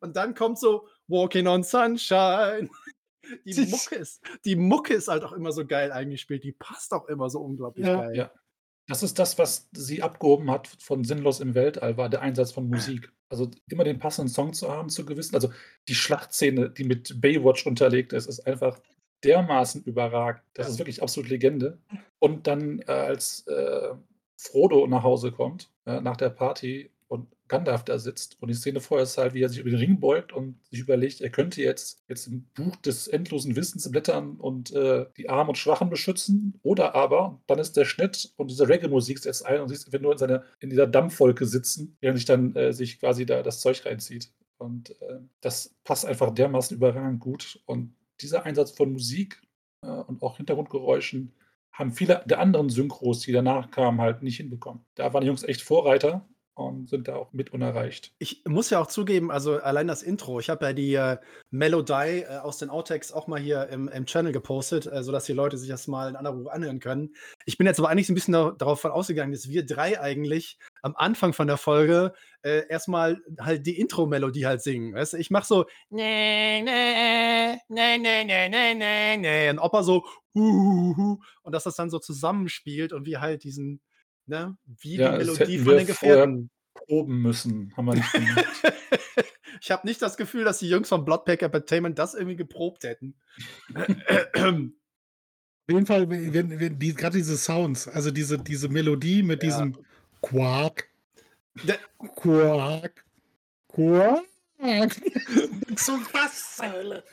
[0.00, 2.68] Und dann kommt so Walking on Sunshine.
[3.44, 6.44] die, Mucke ist, die Mucke ist halt auch immer so geil eingespielt.
[6.44, 7.96] Die passt auch immer so unglaublich Ja.
[7.96, 8.16] geil.
[8.16, 8.32] Ja.
[8.88, 12.68] Das ist das, was sie abgehoben hat von Sinnlos im Weltall, war der Einsatz von
[12.68, 13.12] Musik.
[13.28, 15.34] Also immer den passenden Song zu haben, zu gewissen.
[15.34, 15.52] Also
[15.86, 18.80] die Schlachtszene, die mit Baywatch unterlegt ist, ist einfach
[19.22, 20.42] dermaßen überragend.
[20.54, 21.78] Das ist wirklich absolut Legende.
[22.18, 23.90] Und dann, äh, als äh,
[24.38, 26.90] Frodo nach Hause kommt, äh, nach der Party
[27.48, 30.00] Gandalf da sitzt und die Szene vorher ist halt, wie er sich über den Ring
[30.00, 34.72] beugt und sich überlegt, er könnte jetzt, jetzt im Buch des endlosen Wissens blättern und
[34.72, 36.58] äh, die Armen und Schwachen beschützen.
[36.62, 40.12] Oder aber, dann ist der Schnitt und diese Reggae-Musik setzt ein und siehst einfach nur
[40.12, 43.84] in, seiner, in dieser Dampfwolke sitzen, während sich dann äh, sich quasi da das Zeug
[43.84, 44.30] reinzieht.
[44.58, 47.60] Und äh, das passt einfach dermaßen überragend gut.
[47.66, 49.40] Und dieser Einsatz von Musik
[49.82, 51.32] äh, und auch Hintergrundgeräuschen
[51.72, 54.84] haben viele der anderen Synchros, die danach kamen, halt nicht hinbekommen.
[54.96, 58.12] Da waren die Jungs echt Vorreiter und sind da auch mit unerreicht.
[58.18, 61.18] Ich muss ja auch zugeben, also allein das Intro, ich habe ja die äh,
[61.50, 65.32] Melodie äh, aus den Outtakes auch mal hier im, im Channel gepostet, äh, sodass die
[65.32, 67.14] Leute sich das mal in aller Ruhe anhören können.
[67.46, 70.94] Ich bin jetzt aber eigentlich ein bisschen da, darauf ausgegangen, dass wir drei eigentlich am
[70.96, 74.94] Anfang von der Folge äh, erstmal halt die Intro-Melodie halt singen.
[74.94, 75.14] Weißt?
[75.14, 79.50] Ich mache so nee, nee, nee, nee, nee, nee, nee, nee.
[79.50, 83.80] Und Opa so huhuhu, und dass das dann so zusammenspielt und wir halt diesen,
[84.28, 86.50] ne, wie Ja, die Melodie von wir den Gefährten.
[86.74, 88.46] proben müssen, haben wir nicht gemacht.
[89.60, 93.14] ich habe nicht das Gefühl, dass die Jungs von Bloodpack Entertainment das irgendwie geprobt hätten.
[93.74, 99.48] Auf jeden Fall, wenn, wenn, die, gerade diese Sounds, also diese, diese Melodie mit Ja.
[99.50, 99.76] diesem
[100.22, 100.88] Quark,
[102.16, 103.04] Quark,
[103.68, 104.24] Quark.
[105.76, 107.04] so was Hölle.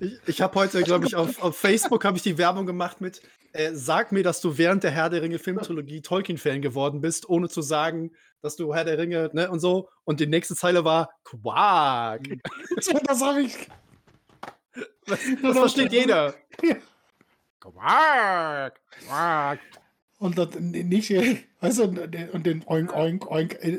[0.00, 3.20] Ich, ich habe heute, glaube ich, auf, auf Facebook habe ich die Werbung gemacht mit
[3.52, 7.48] äh, Sag mir, dass du während der Herr der Ringe Filmtrilogie Tolkien-Fan geworden bist, ohne
[7.48, 9.88] zu sagen, dass du Herr der Ringe, ne, und so.
[10.04, 12.22] Und die nächste Zeile war Quark.
[13.06, 13.56] Das habe ich.
[15.06, 16.34] Das, das versteht jeder.
[16.62, 16.76] Ja.
[17.60, 18.80] Quark.
[19.06, 19.60] Quark.
[20.18, 21.10] Und das nicht,
[21.60, 21.84] weißt du,
[22.32, 23.54] und den- Oink, Oink, Oink.
[23.62, 23.78] äh,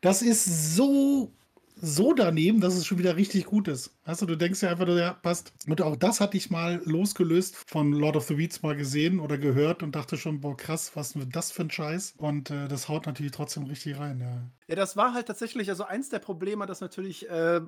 [0.00, 1.32] Das ist so,
[1.76, 3.96] so daneben, dass es schon wieder richtig gut ist.
[4.04, 5.52] Weißt du, du denkst ja einfach, ja, passt.
[5.66, 9.38] Und auch das hatte ich mal losgelöst von Lord of the Weeds mal gesehen oder
[9.38, 12.14] gehört und dachte schon, boah, krass, was ist das für ein Scheiß?
[12.16, 14.50] Und äh, das haut natürlich trotzdem richtig rein, ja.
[14.68, 17.60] Ja, das war halt tatsächlich, also eins der Probleme, das natürlich äh,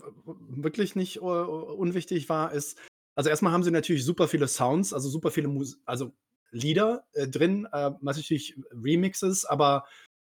[0.48, 2.78] wirklich nicht uh, unwichtig war, ist,
[3.16, 6.12] also erstmal haben sie natürlich super viele Sounds, also super viele Mus also
[6.52, 9.84] Lieder äh, drin, äh, natürlich Remixes, aber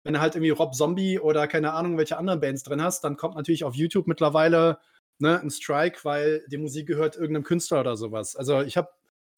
[0.07, 3.17] wenn du halt irgendwie Rob Zombie oder keine Ahnung, welche anderen Bands drin hast, dann
[3.17, 4.79] kommt natürlich auf YouTube mittlerweile
[5.19, 8.37] ne, ein Strike, weil die Musik gehört irgendeinem Künstler oder sowas.
[8.37, 8.87] Also ich habe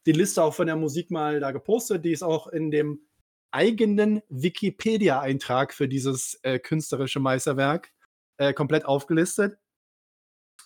[0.05, 3.01] die Liste auch von der Musik mal da gepostet, die ist auch in dem
[3.49, 7.91] eigenen Wikipedia-Eintrag für dieses äh, künstlerische Meisterwerk
[8.37, 9.57] äh, komplett aufgelistet.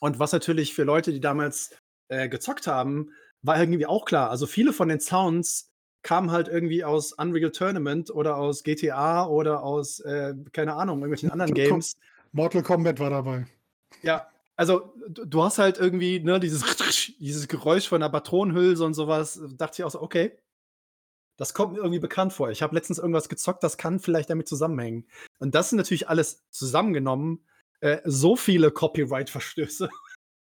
[0.02, 1.78] Und was natürlich für Leute, die damals
[2.10, 3.12] äh, gezockt haben,
[3.42, 4.30] war irgendwie auch klar.
[4.30, 5.73] Also viele von den Sounds
[6.04, 11.32] kamen halt irgendwie aus Unreal Tournament oder aus GTA oder aus, äh, keine Ahnung, irgendwelchen
[11.32, 11.98] anderen Mortal Games.
[12.32, 13.46] Mortal Kombat war dabei.
[14.02, 16.63] Ja, also du, du hast halt irgendwie ne, dieses,
[17.20, 19.42] dieses Geräusch von einer Patronenhülse und sowas.
[19.58, 20.38] Dachte ich auch so, okay,
[21.38, 22.52] das kommt mir irgendwie bekannt vor.
[22.52, 25.08] Ich habe letztens irgendwas gezockt, das kann vielleicht damit zusammenhängen.
[25.39, 27.44] Und das sind natürlich alles zusammengenommen
[27.84, 29.89] äh, so viele Copyright-Verstöße,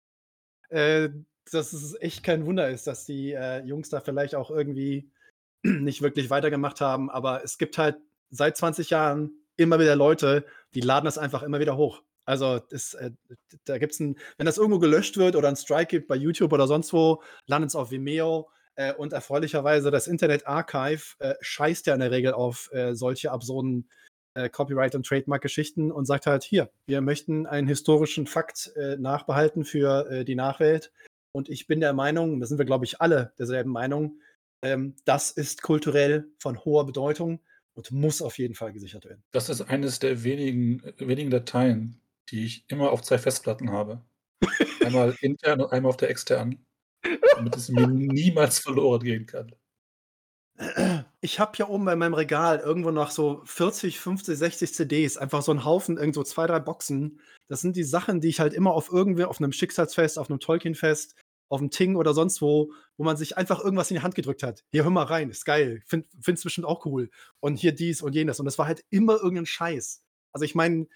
[0.68, 1.08] äh,
[1.50, 5.10] dass es echt kein Wunder ist, dass die äh, Jungs da vielleicht auch irgendwie
[5.62, 7.10] nicht wirklich weitergemacht haben.
[7.10, 7.96] Aber es gibt halt
[8.30, 10.44] seit 20 Jahren immer wieder Leute,
[10.74, 12.02] die laden das einfach immer wieder hoch.
[12.24, 13.10] Also das, äh,
[13.64, 16.52] da gibt es ein, wenn das irgendwo gelöscht wird oder ein Strike gibt bei YouTube
[16.52, 18.48] oder sonst wo, landet es auf Vimeo.
[18.74, 23.30] Äh, und erfreulicherweise das Internet Archive äh, scheißt ja in der Regel auf äh, solche
[23.30, 23.88] absurden
[24.34, 29.64] äh, Copyright- und Trademark-Geschichten und sagt halt, hier, wir möchten einen historischen Fakt äh, nachbehalten
[29.64, 30.90] für die Nachwelt.
[31.34, 34.20] Und ich bin der Meinung, da sind wir, glaube ich, alle derselben Meinung,
[34.62, 37.40] ähm, das ist kulturell von hoher Bedeutung
[37.74, 39.22] und muss auf jeden Fall gesichert werden.
[39.32, 44.02] Das ist eines der wenigen, wenigen Dateien, die ich immer auf zwei Festplatten habe.
[44.84, 46.64] Einmal intern und einmal auf der externen.
[47.36, 49.52] Damit es mir niemals verloren gehen kann.
[51.20, 55.42] Ich habe hier oben bei meinem Regal irgendwo noch so 40, 50, 60 CDs, einfach
[55.42, 57.20] so einen Haufen, irgendwo zwei, drei Boxen.
[57.48, 60.40] Das sind die Sachen, die ich halt immer auf irgendwie, auf einem Schicksalsfest, auf einem
[60.40, 61.16] Tolkien-Fest,
[61.52, 64.42] auf einem Ting oder sonst wo, wo man sich einfach irgendwas in die Hand gedrückt
[64.42, 64.64] hat.
[64.70, 65.82] Hier, hör mal rein, ist geil.
[65.84, 67.10] Find, find's bestimmt auch cool.
[67.40, 68.40] Und hier dies und jenes.
[68.40, 70.02] Und das war halt immer irgendein Scheiß.
[70.32, 70.86] Also ich meine,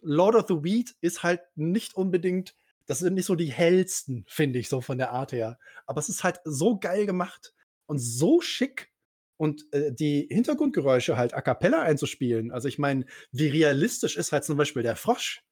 [0.00, 2.54] Lord of the Weed ist halt nicht unbedingt,
[2.86, 5.58] das sind nicht so die hellsten, finde ich, so von der Art her.
[5.86, 7.52] Aber es ist halt so geil gemacht
[7.86, 8.92] und so schick.
[9.38, 12.52] Und äh, die Hintergrundgeräusche halt a cappella einzuspielen.
[12.52, 15.42] Also ich meine, wie realistisch ist halt zum Beispiel der Frosch?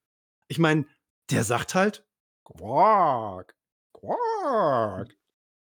[0.47, 0.85] Ich meine,
[1.29, 2.05] der sagt halt
[2.45, 3.53] Quark,
[4.01, 5.15] Quark.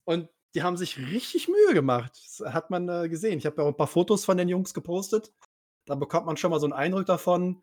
[0.05, 2.11] Und die haben sich richtig Mühe gemacht.
[2.15, 3.37] Das hat man äh, gesehen.
[3.37, 5.33] Ich habe ja auch ein paar Fotos von den Jungs gepostet.
[5.85, 7.61] Da bekommt man schon mal so einen Eindruck davon.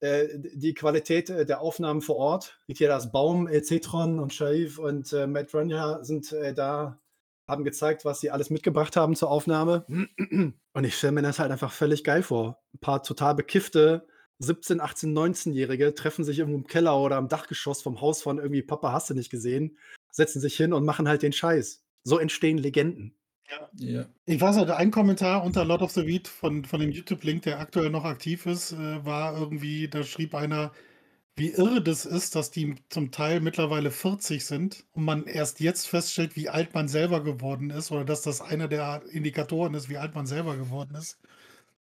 [0.00, 2.60] Äh, die Qualität äh, der Aufnahmen vor Ort.
[2.66, 7.00] Hier das Baum, äh, Cetron und Shaif und äh, Matt Runja sind äh, da,
[7.48, 9.84] haben gezeigt, was sie alles mitgebracht haben zur Aufnahme.
[10.76, 12.58] Und ich stelle mir das halt einfach völlig geil vor.
[12.74, 14.08] Ein paar total bekiffte
[14.38, 18.62] 17, 18, 19-Jährige treffen sich irgendwo im Keller oder am Dachgeschoss vom Haus von irgendwie
[18.62, 19.78] Papa hast du nicht gesehen,
[20.14, 21.82] setzen sich hin und machen halt den Scheiß.
[22.04, 23.14] So entstehen Legenden.
[23.74, 24.06] Ja.
[24.26, 27.58] Ich weiß nicht, ein Kommentar unter Lord of the Weed von, von dem YouTube-Link, der
[27.58, 30.72] aktuell noch aktiv ist, äh, war irgendwie, da schrieb einer,
[31.36, 35.88] wie irre das ist, dass die zum Teil mittlerweile 40 sind und man erst jetzt
[35.88, 39.98] feststellt, wie alt man selber geworden ist oder dass das einer der Indikatoren ist, wie
[39.98, 41.18] alt man selber geworden ist.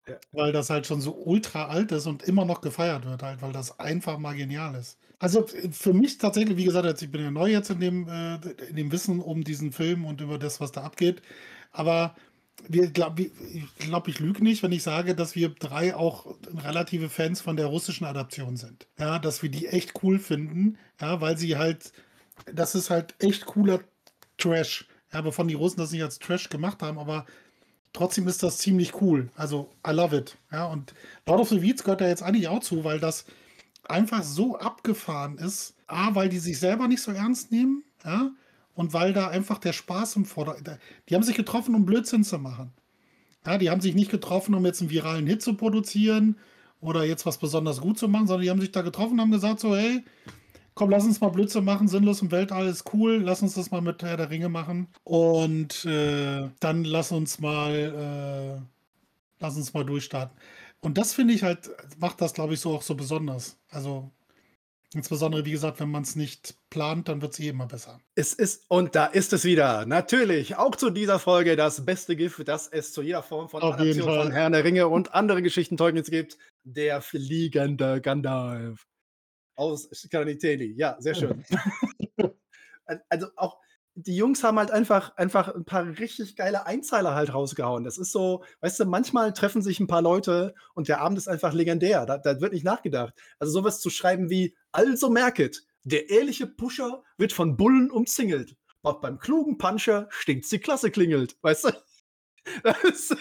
[0.08, 0.16] Ja.
[0.32, 3.54] Weil das halt schon so ultra alt ist und immer noch gefeiert wird, halt, weil
[3.54, 4.98] das einfach mal genial ist.
[5.24, 8.36] Also f- für mich tatsächlich, wie gesagt, ich bin ja neu jetzt in dem, äh,
[8.70, 11.22] in dem Wissen um diesen Film und über das, was da abgeht.
[11.72, 12.14] Aber
[12.68, 13.32] wir, glaub, ich
[13.80, 17.68] glaube, ich lüge nicht, wenn ich sage, dass wir drei auch relative Fans von der
[17.68, 18.86] russischen Adaption sind.
[19.00, 21.94] Ja, dass wir die echt cool finden, ja, weil sie halt,
[22.54, 23.80] das ist halt echt cooler
[24.38, 24.88] Trash.
[25.14, 27.26] Ja, wovon die Russen das nicht als Trash gemacht haben, aber
[27.94, 29.30] trotzdem ist das ziemlich cool.
[29.36, 30.38] Also, I love it.
[30.52, 30.94] Ja, und
[31.26, 33.26] Lord of the Weeds gehört da jetzt eigentlich auch zu, weil das
[33.88, 35.76] einfach so abgefahren ist.
[35.88, 38.32] A, weil die sich selber nicht so ernst nehmen, ja,
[38.76, 40.80] und weil da einfach der Spaß im Vordergrund.
[41.08, 42.74] Die haben sich getroffen, um Blödsinn zu machen.
[43.46, 46.38] Ja, die haben sich nicht getroffen, um jetzt einen viralen Hit zu produzieren
[46.80, 49.32] oder jetzt was besonders gut zu machen, sondern die haben sich da getroffen und haben
[49.32, 50.04] gesagt: so, hey,
[50.76, 53.82] komm, lass uns mal Blödsinn machen, sinnlos im Weltall ist cool, lass uns das mal
[53.82, 54.88] mit Herr der Ringe machen.
[55.04, 58.62] Und äh, dann lass uns mal, äh,
[59.40, 60.36] lass uns mal durchstarten.
[60.84, 63.58] Und das finde ich halt, macht das, glaube ich, so auch so besonders.
[63.70, 64.12] Also
[64.94, 68.02] insbesondere, wie gesagt, wenn man es nicht plant, dann wird es eh immer besser.
[68.16, 69.86] Es ist, und da ist es wieder.
[69.86, 73.76] Natürlich, auch zu dieser Folge das beste Gift, das es zu jeder Form von Auf
[73.76, 74.32] Adaption von.
[74.34, 76.38] Herrn der Ringe und andere Geschichten Tolkiens gibt.
[76.66, 78.86] Der fliegende Gandalf.
[79.56, 80.74] Aus Kaniteli.
[80.76, 81.46] Ja, sehr schön.
[83.08, 83.58] also auch,
[83.96, 87.84] die Jungs haben halt einfach, einfach ein paar richtig geile Einzeiler halt rausgehauen.
[87.84, 91.28] Das ist so, weißt du, manchmal treffen sich ein paar Leute und der Abend ist
[91.28, 92.06] einfach legendär.
[92.06, 93.14] Da, da wird nicht nachgedacht.
[93.40, 98.56] Also sowas zu schreiben wie, also merket, der ehrliche Pusher wird von Bullen umzingelt.
[98.82, 101.38] Doch beim klugen Puncher stinkt's die Klasse klingelt.
[101.42, 101.70] Weißt du?
[102.62, 103.16] Das ist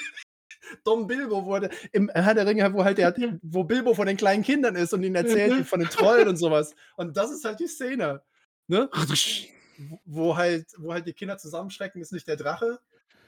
[0.85, 4.43] Dom Bilbo wurde im Herr der Ringe, wo halt der, wo Bilbo von den kleinen
[4.43, 6.75] Kindern ist und ihnen erzählt von den Trollen und sowas.
[6.97, 8.23] Und das ist halt die Szene.
[8.67, 8.91] Ne?
[10.05, 12.81] Wo halt, wo halt die Kinder zusammenschrecken, ist nicht der Drache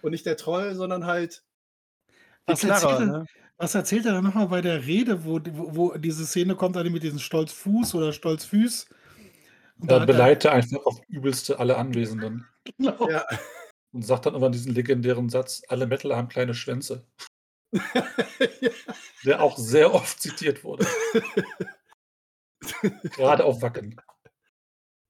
[0.03, 1.43] und nicht der Troll, sondern halt
[2.47, 3.03] Was erzählt Knarre.
[3.03, 3.27] er- Ne?
[3.57, 7.03] Was erzählt er dann nochmal bei der Rede, wo, wo, wo diese Szene kommt, mit
[7.05, 8.89] diesem Stolzfuß oder Stolzfüß?
[9.79, 12.47] Und Da er- beleidigt er einfach auf übelste alle Anwesenden
[12.79, 13.09] Genau.
[13.09, 13.25] Ja.
[13.93, 17.07] und sagt dann immer diesen legendären Satz: Alle Mettler haben kleine Schwänze,
[17.73, 17.73] ja.
[19.25, 20.87] der auch sehr oft zitiert wurde.
[23.17, 24.01] Gerade auf Wacken.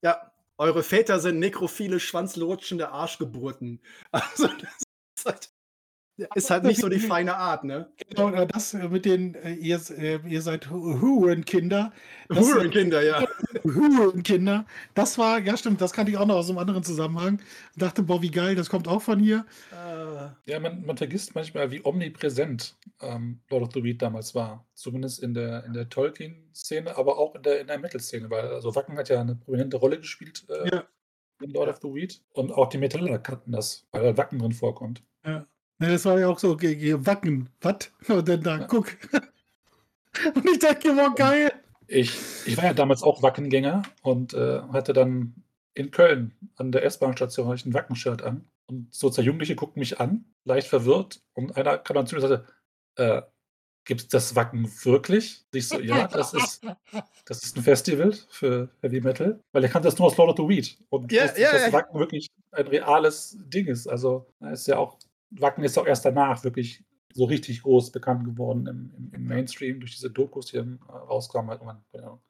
[0.02, 3.80] ja, eure Väter sind nekrophile, schwanzlutschende Arschgeburten.
[4.12, 4.82] Also, das
[5.18, 5.53] ist halt,
[6.34, 7.90] ist halt nicht so die feine Art, ne?
[8.08, 11.92] Genau, das äh, mit den, äh, ihr, äh, ihr seid Hu- Hurenkinder.
[12.32, 13.26] Hurenkinder, ja.
[13.64, 14.64] Hurenkinder.
[14.94, 17.40] Das war, ja stimmt, das kannte ich auch noch aus einem anderen Zusammenhang.
[17.76, 19.44] Dachte, boah, wie geil, das kommt auch von hier.
[19.72, 24.66] Äh, Ja, man, man vergisst manchmal, wie omnipräsent ähm, Lord of the Weed damals war.
[24.74, 28.74] Zumindest in der, in der Tolkien-Szene, aber auch in der, in der Metal-Szene, weil also
[28.74, 30.84] Wacken hat ja eine prominente Rolle gespielt äh, Ja.
[31.42, 32.20] in Lord of the Weed.
[32.32, 35.02] Und auch die Metaller kannten das, weil da Wacken drin vorkommt.
[35.26, 35.46] Ja.
[35.78, 37.90] Ne, das war ja auch so, okay, okay, Wacken, was?
[38.08, 38.66] Und dann da, Ja.
[38.66, 38.86] guck.
[40.34, 41.52] Und ich dachte, boah, geil.
[41.88, 45.34] Ich, ich war ja damals auch Wackengänger und äh, hatte dann
[45.74, 48.46] in Köln an der S-Bahn-Station ein Wackenshirt an.
[48.66, 51.20] Und so zwei Jugendliche guckten mich an, leicht verwirrt.
[51.34, 52.46] Und einer kam dann zu mir und sagte,
[52.96, 53.22] äh,
[53.84, 55.44] gibt es das Wacken wirklich?
[55.52, 56.64] Und ich so, ja, das ist,
[57.26, 59.40] das ist ein Festival für Heavy Metal.
[59.52, 60.78] Weil er kannte das nur aus Lord of the Weed.
[60.88, 61.72] Und Ja, ja, nicht, dass ja.
[61.72, 63.86] Wacken wirklich ein reales Ding ist.
[63.88, 64.96] Also ist ja auch,
[65.38, 69.92] Wacken ist auch erst danach wirklich so richtig groß bekannt geworden im, im, Mainstream durch
[69.92, 72.20] diese Dokus, die dann äh, rauskamen, halt irgendwann, Ahnung,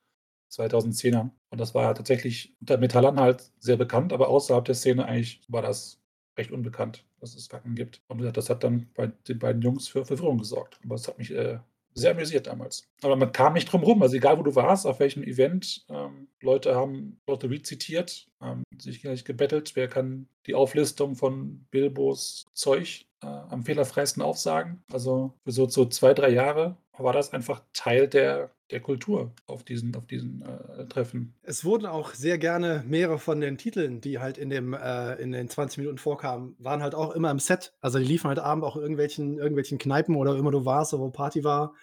[0.52, 1.30] 2010er.
[1.50, 5.42] Und das war ja tatsächlich unter Metallern halt sehr bekannt, aber außerhalb der Szene eigentlich
[5.48, 6.00] war das
[6.36, 8.02] recht unbekannt, dass es Wacken gibt.
[8.08, 10.78] Und das hat dann bei den beiden Jungs für Verwirrung gesorgt.
[10.84, 11.58] Aber es hat mich äh,
[11.94, 12.88] sehr amüsiert damals.
[13.02, 14.02] Aber man kam nicht drum rum.
[14.02, 18.64] Also egal, wo du warst, auf welchem Event, ähm, Leute haben Lotto Reed zitiert, haben
[18.78, 24.82] sich gleich gebettelt, wer kann die Auflistung von Bilbos Zeug äh, am fehlerfreisten aufsagen.
[24.92, 29.64] Also für so, so zwei, drei Jahre war das einfach Teil der, der Kultur auf
[29.64, 31.34] diesen, auf diesen äh, Treffen.
[31.42, 35.32] Es wurden auch sehr gerne mehrere von den Titeln, die halt in, dem, äh, in
[35.32, 37.74] den 20 Minuten vorkamen, waren halt auch immer im Set.
[37.80, 41.42] Also die liefen halt abends auch irgendwelchen, irgendwelchen Kneipen oder immer du warst, wo Party
[41.44, 41.74] war.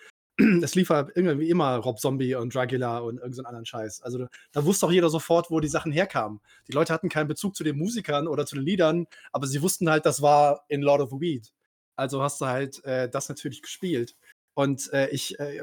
[0.62, 4.02] Es lief halt irgendwie immer Rob Zombie und Dracula und irgendeinen anderen Scheiß.
[4.02, 6.39] Also da, wusste auch jeder sofort, wo die Sachen herkamen.
[6.67, 9.89] Die Leute hatten keinen Bezug zu den Musikern oder zu den Liedern, aber sie wussten
[9.89, 11.52] halt, das war in Lord of the Weed.
[11.96, 14.15] Also hast du halt äh, das natürlich gespielt.
[14.54, 15.62] Und äh, ich äh,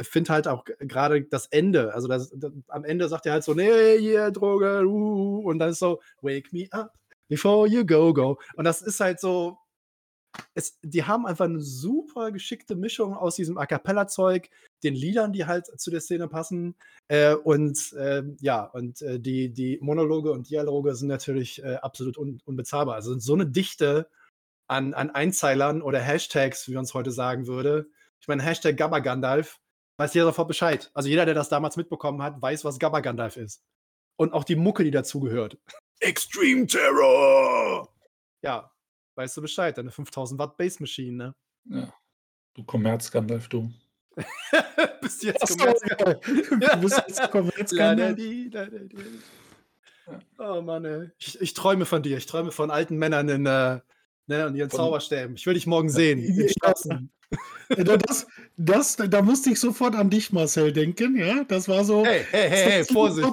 [0.00, 3.54] finde halt auch gerade das Ende, also das, das, am Ende sagt er halt so,
[3.54, 6.92] nee, hier, Droge, uh, und dann ist so, wake me up
[7.28, 8.38] before you go, go.
[8.56, 9.58] Und das ist halt so,
[10.54, 14.48] es, die haben einfach eine super geschickte Mischung aus diesem A Cappella-Zeug,
[14.82, 16.76] den Liedern, die halt zu der Szene passen.
[17.08, 22.18] Äh, und äh, ja, und äh, die, die Monologe und Dialoge sind natürlich äh, absolut
[22.18, 22.94] un unbezahlbar.
[22.94, 24.08] Also so eine Dichte
[24.68, 27.88] an, an Einzeilern oder Hashtags, wie man es heute sagen würde.
[28.20, 29.58] Ich meine, Hashtag Gabba Gandalf,
[29.96, 30.90] weiß jeder sofort Bescheid.
[30.94, 33.62] Also jeder, der das damals mitbekommen hat, weiß, was Gabba Gandalf ist.
[34.16, 35.58] Und auch die Mucke, die dazugehört.
[36.00, 37.88] Extreme Terror!
[38.42, 38.70] Ja,
[39.20, 41.34] weißt du Bescheid, deine 5000 Watt Bass Machine, ne?
[41.66, 41.92] Ja.
[42.54, 43.70] Du Kommerz Gandalf, du.
[45.02, 45.80] bist jetzt Achso, Kommerz
[46.24, 48.16] du bist jetzt Kommerzskandal.
[50.38, 51.10] Oh Mann, ey.
[51.18, 52.16] Ich, ich träume von dir.
[52.16, 53.80] Ich träume von alten Männern in, äh,
[54.26, 55.36] ne, und ihren Zauberstäben.
[55.36, 56.18] Ich will dich morgen sehen.
[56.24, 57.12] In Straßen.
[57.76, 61.16] Das, das, da musste ich sofort an dich, Marcel, denken.
[61.16, 62.04] Ja, das war so.
[62.04, 63.28] Hey, hey, hey, hey, Vorsicht.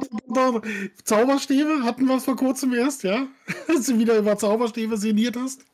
[1.03, 3.27] Zauberstäbe hatten wir es vor kurzem erst, ja?
[3.67, 5.65] Dass du wieder über Zauberstäbe sinniert hast.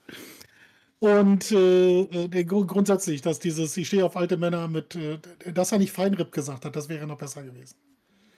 [1.00, 5.20] Und äh, äh, grundsätzlich, dass dieses, ich stehe auf alte Männer mit, äh,
[5.54, 7.76] dass er nicht Feinripp gesagt hat, das wäre noch besser gewesen.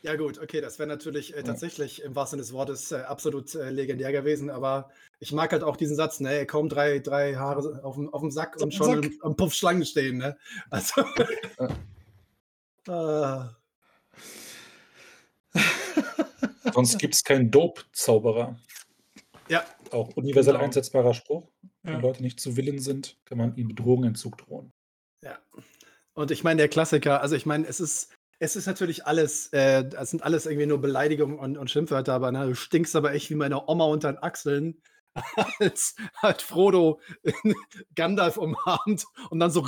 [0.06, 3.56] Ja, gut, okay, das wäre natürlich äh, tatsächlich im wahrsten Sinne des Wortes äh, absolut
[3.56, 7.84] äh, legendär gewesen, aber ich mag halt auch diesen Satz, ne, kaum drei, drei Haare
[7.84, 10.38] auf dem, auf dem Sack und schon dem am, am Puff Schlangen stehen, ne?
[10.70, 11.04] Also.
[12.88, 13.56] Ah,
[16.72, 18.60] Sonst gibt es keinen Dope-Zauberer.
[19.50, 20.65] ja, Auch universell Genau.
[20.65, 21.50] einsetzbarer Spruch.
[21.82, 22.00] Wenn Ja.
[22.02, 24.72] Leute nicht zu Willen sind, kann man ihnen Bedrohungsentzug drohen.
[25.24, 25.39] ja.
[26.13, 29.84] Und ich meine, der Klassiker, also ich meine, es ist, es ist natürlich alles, äh,
[29.98, 33.30] es sind alles irgendwie nur Beleidigungen und, und Schimpfwörter, aber ne, du stinkst aber echt
[33.30, 34.82] wie meine Oma unter den Achseln,
[35.60, 37.00] als halt Frodo
[37.95, 39.63] Gandalf umarmt und dann so,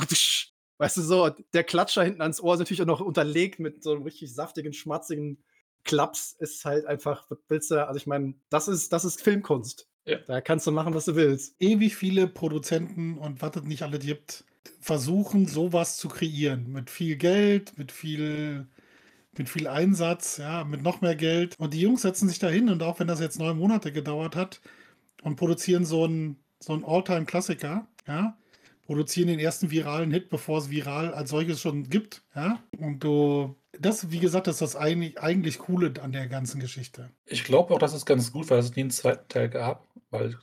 [0.77, 3.91] weißt du, so, der Klatscher hinten ans Ohr ist natürlich auch noch unterlegt mit so
[3.91, 5.43] einem richtig saftigen, schmatzigen
[5.84, 9.88] Klaps, ist halt einfach, was willst du, also ich meine, das ist, das ist Filmkunst.
[10.06, 10.19] Ja.
[10.25, 11.56] Da kannst du machen, was du willst.
[11.60, 14.45] Ewig viele Produzenten und was es nicht alle gibt,
[14.80, 16.71] versuchen sowas zu kreieren.
[16.71, 18.67] Mit viel Geld, mit viel,
[19.38, 21.56] mit viel Einsatz, ja, mit noch mehr Geld.
[21.60, 24.36] Und die Jungs setzen sich da hin und auch wenn das jetzt neun Monate gedauert
[24.36, 24.62] hat
[25.23, 28.38] und produzieren so einen so einen All-Time-Klassiker, ja,
[28.86, 32.63] produzieren den ersten viralen Hit, bevor es viral als solches schon gibt, ja.
[32.77, 37.12] Und du, das, wie gesagt, ist das eigentlich, eigentlich Coole an der ganzen Geschichte.
[37.25, 39.86] Ich glaube auch, das ist ganz gut, weil es nie einen zweiten Teil gab.
[40.10, 40.38] Weil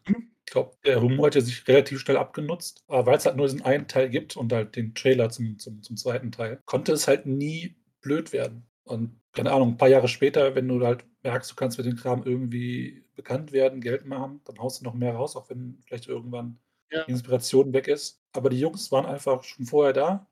[0.47, 2.85] ich glaube, der Humor hat ja sich relativ schnell abgenutzt.
[2.89, 5.83] Aber weil es halt nur diesen einen Teil gibt und halt den Trailer zum, zum,
[5.83, 8.67] zum zweiten Teil, konnte es halt nie blöd werden.
[8.85, 11.97] Und keine Ahnung, ein paar Jahre später, wenn du halt merkst, du kannst mit dem
[11.97, 16.07] Kram irgendwie bekannt werden, Geld machen, dann haust du noch mehr raus, auch wenn vielleicht
[16.09, 16.59] irgendwann
[16.91, 17.05] Ja.
[17.05, 18.23] die Inspiration weg ist.
[18.33, 20.29] Aber die Jungs waren einfach schon vorher da,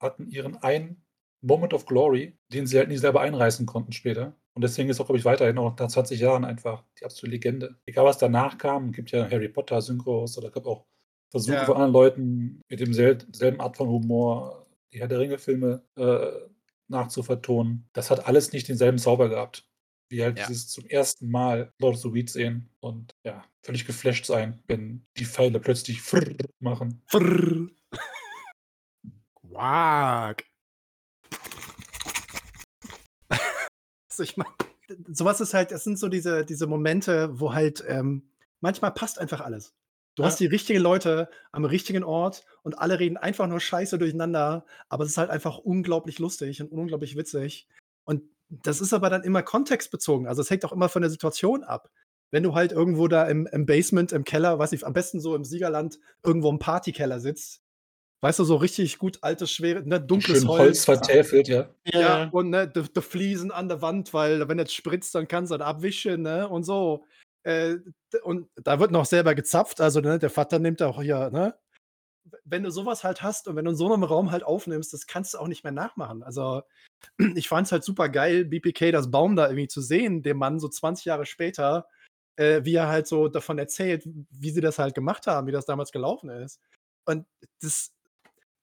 [0.00, 1.04] hatten ihren einen
[1.40, 4.36] Moment of Glory, den sie halt nie selber einreißen konnten später.
[4.54, 7.76] Und deswegen ist auch, glaube ich, weiterhin auch nach 20 Jahren einfach die absolute Legende.
[7.86, 10.86] Egal, was danach kam, gibt ja Harry Potter Synchros oder gab auch
[11.30, 11.64] Versuche Ja.
[11.64, 16.48] von anderen Leuten mit demselben Art von Humor, die Herr der Ringe-Filme äh,
[16.86, 17.88] nachzuvertonen.
[17.92, 19.68] Das hat alles nicht denselben Zauber gehabt.
[20.10, 20.46] Wie halt Ja.
[20.46, 25.04] dieses zum ersten Mal Lord of the Weed sehen und ja, völlig geflasht sein, wenn
[25.16, 26.00] die Pfeile plötzlich
[26.60, 27.02] machen.
[27.08, 27.68] Frrr.
[29.50, 30.44] Quack.
[34.14, 34.50] Also ich meine,
[35.12, 38.28] sowas ist halt, das sind so diese, diese Momente, wo halt ähm,
[38.60, 39.74] manchmal passt einfach alles.
[40.14, 40.28] Du Ja.
[40.28, 45.02] hast die richtigen Leute am richtigen Ort und alle reden einfach nur Scheiße durcheinander, aber
[45.04, 47.66] es ist halt einfach unglaublich lustig und unglaublich witzig.
[48.04, 50.28] Und das ist aber dann immer kontextbezogen.
[50.28, 51.90] Also es hängt auch immer von der Situation ab.
[52.30, 55.34] Wenn du halt irgendwo da im, im Basement, im Keller, weiß ich, am besten so
[55.34, 57.63] im Siegerland, irgendwo im Partykeller sitzt,
[58.24, 60.84] weißt du, so richtig gut altes, schweres, ne, dunkles Schön Holz Holz.
[60.86, 61.68] vertäfelt, ja.
[61.84, 65.52] Ja, und ne, die, die Fliesen an der Wand, weil wenn es spritzt, dann kannst
[65.52, 66.48] du das abwischen, ne?
[66.48, 67.04] Und so.
[67.42, 67.76] Äh,
[68.22, 71.54] und da wird noch selber gezapft, also ne, der Vater nimmt auch hier, ne?
[72.44, 75.06] Wenn du sowas halt hast und wenn du in so einem Raum halt aufnimmst, das
[75.06, 76.22] kannst du auch nicht mehr nachmachen.
[76.22, 76.62] Also,
[77.34, 80.60] ich fand es halt super geil, BPK das Baum da irgendwie zu sehen, dem Mann
[80.60, 81.88] so 20 Jahre später,
[82.36, 85.66] äh, wie er halt so davon erzählt, wie sie das halt gemacht haben, wie das
[85.66, 86.58] damals gelaufen ist.
[87.04, 87.26] Und
[87.60, 87.92] das,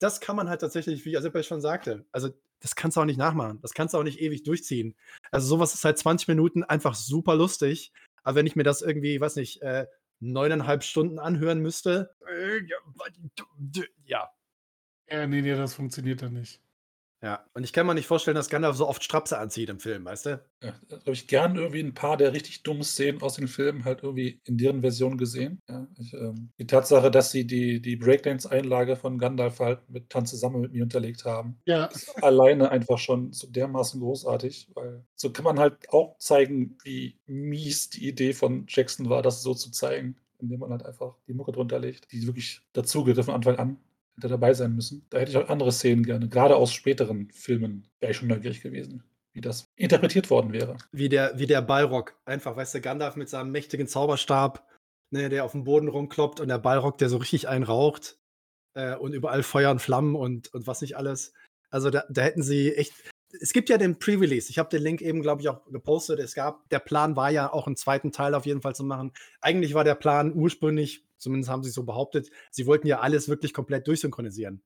[0.02, 2.30] das kann man halt tatsächlich, wie Asipel schon sagte, also
[2.60, 3.60] das kannst du auch nicht nachmachen.
[3.62, 4.96] Das kannst du auch nicht ewig durchziehen.
[5.32, 7.92] Also sowas ist halt 20 Minuten einfach super lustig.
[8.24, 9.88] Aber wenn ich mir das irgendwie, weiß nicht, äh,
[10.20, 12.62] neuneinhalb Stunden anhören müsste, äh,
[14.06, 14.32] ja.
[15.10, 16.62] Ja, nee, nee, das funktioniert dann nicht.
[17.22, 20.06] Ja, und ich kann mir nicht vorstellen, dass Gandalf so oft Strapse anzieht im Film,
[20.06, 20.44] weißt du?
[20.64, 23.86] Ja, da habe ich gern irgendwie ein paar der richtig dummen Szenen aus den Filmen
[23.86, 25.60] halt irgendwie in deren Version gesehen.
[25.70, 30.32] Ja, ich, ähm, die Tatsache, dass sie die, die Breakdance-Einlage von Gandalf halt mit Tanz
[30.32, 35.32] zusammen mit mir unterlegt haben, Ja, ist alleine einfach schon so dermaßen großartig, weil so
[35.32, 39.72] kann man halt auch zeigen, wie mies die Idee von Jackson war, das so zu
[39.72, 43.78] zeigen, indem man halt einfach die Mucke drunter legt, die wirklich dazugehört von Anfang an
[44.22, 45.06] hätte dabei sein müssen.
[45.10, 48.62] Da hätte ich auch andere Szenen gerne, gerade aus späteren Filmen wäre ich schon neugierig
[48.62, 49.04] gewesen,
[49.34, 50.78] wie das interpretiert worden wäre.
[50.92, 52.16] Wie der, wie der Balrog.
[52.26, 54.68] Einfach, weißt du, Gandalf mit seinem mächtigen Zauberstab,
[55.10, 58.18] ne, der auf dem Boden rumkloppt und der Balrog, der so richtig einraucht
[58.76, 61.34] äh, und überall Feuer und Flammen und, und was nicht alles.
[61.70, 62.94] Also da, da hätten sie echt.
[63.40, 64.50] Es gibt ja den Pre-Release.
[64.50, 66.20] Ich habe den Link eben, glaube ich, auch gepostet.
[66.20, 69.14] Es gab, der Plan war ja auch einen zweiten Teil auf jeden Fall zu machen.
[69.40, 73.54] Eigentlich war der Plan ursprünglich, zumindest haben sie so behauptet, sie wollten ja alles wirklich
[73.54, 74.64] komplett durchsynchronisieren.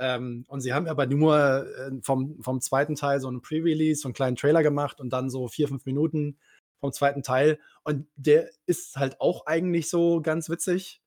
[0.00, 4.08] Ähm, und sie haben aber nur äh, vom, vom zweiten Teil so einen Pre-Release, so
[4.08, 6.38] einen kleinen Trailer gemacht und dann so vier, fünf Minuten
[6.80, 7.58] vom zweiten Teil.
[7.82, 11.02] Und der ist halt auch eigentlich so ganz witzig.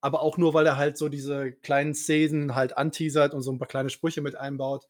[0.00, 3.58] Aber auch nur, weil er halt so diese kleinen Szenen halt anteasert und so ein
[3.58, 4.88] paar kleine Sprüche mit einbaut.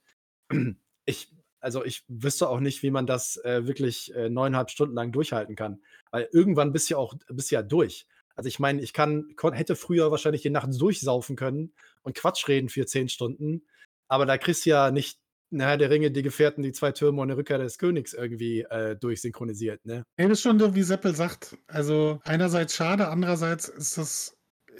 [1.06, 5.12] Ich, also ich wüsste auch nicht, wie man das äh, wirklich äh, neuneinhalb Stunden lang
[5.12, 5.80] durchhalten kann.
[6.10, 8.06] Weil irgendwann bist du ja auch bist ja durch.
[8.36, 12.68] Also ich meine, ich kann, hätte früher wahrscheinlich die Nacht durchsaufen können und Quatsch reden
[12.68, 13.62] für zehn Stunden.
[14.08, 15.18] Aber da kriegst du ja nicht,
[15.50, 18.96] naja, der Ringe, die Gefährten, die zwei Türme und die Rückkehr des Königs irgendwie äh,
[18.96, 20.04] durchsynchronisiert, ne?
[20.16, 21.56] Nee, das ist schon so, wie Seppel sagt.
[21.68, 24.36] Also einerseits schade, andererseits ist das,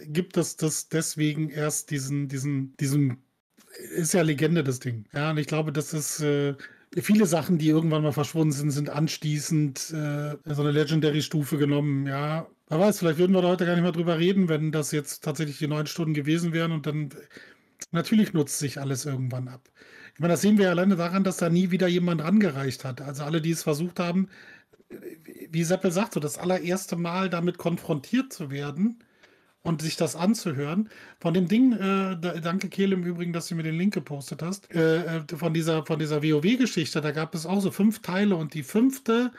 [0.07, 3.24] gibt es das deswegen erst diesen, diesen, diesen,
[3.97, 5.05] ist ja Legende das Ding.
[5.13, 6.55] Ja, und ich glaube, das ist äh,
[7.03, 12.07] viele Sachen, die irgendwann mal verschwunden sind, sind anschließend äh, so eine Legendary-Stufe genommen.
[12.07, 14.93] Ja, wer weiß, vielleicht würden wir da heute gar nicht mehr drüber reden, wenn das
[14.93, 17.11] jetzt tatsächlich die neun Stunden gewesen wären und dann
[17.91, 19.69] natürlich nutzt sich alles irgendwann ab.
[20.15, 23.01] Ich meine, das sehen wir ja alleine daran, dass da nie wieder jemand rangereicht hat.
[23.01, 24.29] Also alle, die es versucht haben,
[25.51, 29.03] wie Seppel sagt, so das allererste Mal damit konfrontiert zu werden
[29.65, 30.91] und sich das anzuhören.
[31.21, 34.43] Von dem Ding, äh, da, danke Kehle im Übrigen, dass du mir den Link gepostet
[34.43, 38.37] hast, äh, äh, von dieser, von dieser WoW-Geschichte, da gab es auch so fünf Teile
[38.37, 39.33] und die fünfte,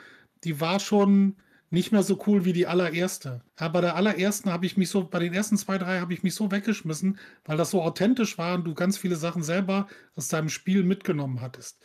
[0.44, 1.36] die war schon
[1.70, 3.42] nicht mehr so cool wie die allererste.
[3.56, 6.22] Aber bei der allerersten habe ich mich so, bei den ersten zwei, drei habe ich
[6.22, 10.28] mich so weggeschmissen, weil das so authentisch war und du ganz viele Sachen selber aus
[10.28, 11.78] deinem Spiel mitgenommen hattest.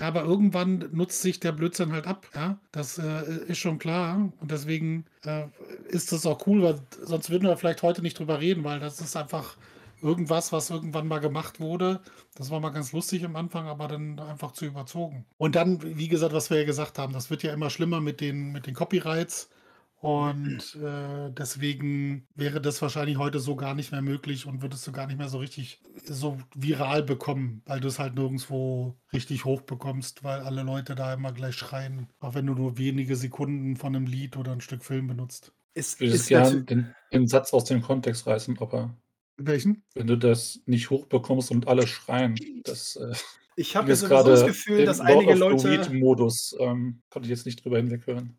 [0.00, 2.58] Aber irgendwann nutzt sich der Blödsinn halt ab, ja.
[2.70, 4.30] Das äh, ist schon klar.
[4.40, 5.44] Und deswegen äh,
[5.88, 9.00] ist das auch cool, weil sonst würden wir vielleicht heute nicht drüber reden, weil das
[9.00, 9.56] ist einfach
[10.00, 12.00] irgendwas, was irgendwann mal gemacht wurde.
[12.36, 15.24] Das war mal ganz lustig am Anfang, aber dann einfach zu überzogen.
[15.36, 18.20] Und dann, wie gesagt, was wir ja gesagt haben, das wird ja immer schlimmer mit
[18.20, 19.50] den, mit den Copyrights.
[20.00, 24.92] Und äh, deswegen wäre das wahrscheinlich heute so gar nicht mehr möglich und würdest du
[24.92, 29.62] gar nicht mehr so richtig so viral bekommen, weil du es halt nirgendwo richtig hoch
[29.62, 33.96] bekommst, weil alle Leute da immer gleich schreien, auch wenn du nur wenige Sekunden von
[33.96, 35.52] einem Lied oder ein Stück Film benutzt.
[35.74, 38.94] Ist, Ich würde ist gerne natür- den, den Satz aus dem Kontext reißen, aber
[39.36, 39.82] Welchen?
[39.94, 43.14] wenn du das nicht hochbekommst und alle schreien, das äh,
[43.56, 45.68] ich habe jetzt sowieso das gerade Gefühl, dass einige Leute.
[45.68, 48.36] Weed-Modus ähm, konnte ich jetzt nicht drüber hinweghören.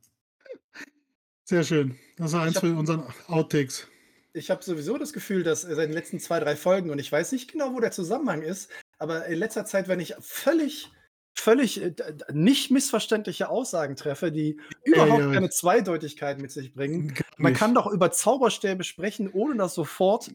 [1.50, 1.96] Sehr schön.
[2.18, 3.88] Das war eins hab- für unseren Outtakes.
[4.34, 7.12] Ich habe sowieso das Gefühl, dass äh, seit den letzten zwei, drei Folgen, und ich
[7.12, 8.70] weiß nicht genau, wo der Zusammenhang ist,
[9.00, 10.92] aber in letzter Zeit, wenn ich völlig,
[11.36, 11.96] völlig äh,
[12.32, 15.32] nicht missverständliche Aussagen treffe, die überhaupt ja.
[15.32, 17.16] keine Zweideutigkeit mit sich bringen.
[17.38, 20.30] Man kann doch über Zauberstäbe sprechen, ohne dass sofort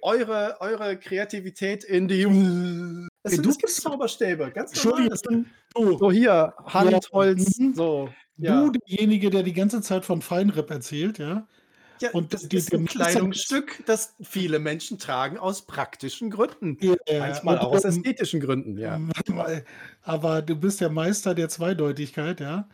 [0.00, 2.22] eure, eure Kreativität in die.
[3.24, 5.08] Es, Ey, sind, du es gibt Zauberstäbe, ganz normal.
[5.08, 7.74] Das sind so hier, Hand, Holz, Mhm.
[7.74, 8.08] so.
[8.42, 8.64] Ja.
[8.64, 11.46] du, derjenige, der die ganze Zeit von Feinripp erzählt, ja?
[12.00, 16.76] Ja, Und das die- ist ein Kleidungsstück, das viele Menschen tragen aus praktischen Gründen.
[17.06, 19.00] Äh, Manchmal auch aus und- ästhetischen Gründen, ja.
[19.28, 19.64] Weil-
[20.02, 22.68] Aber du bist der Meister der Zweideutigkeit, ja?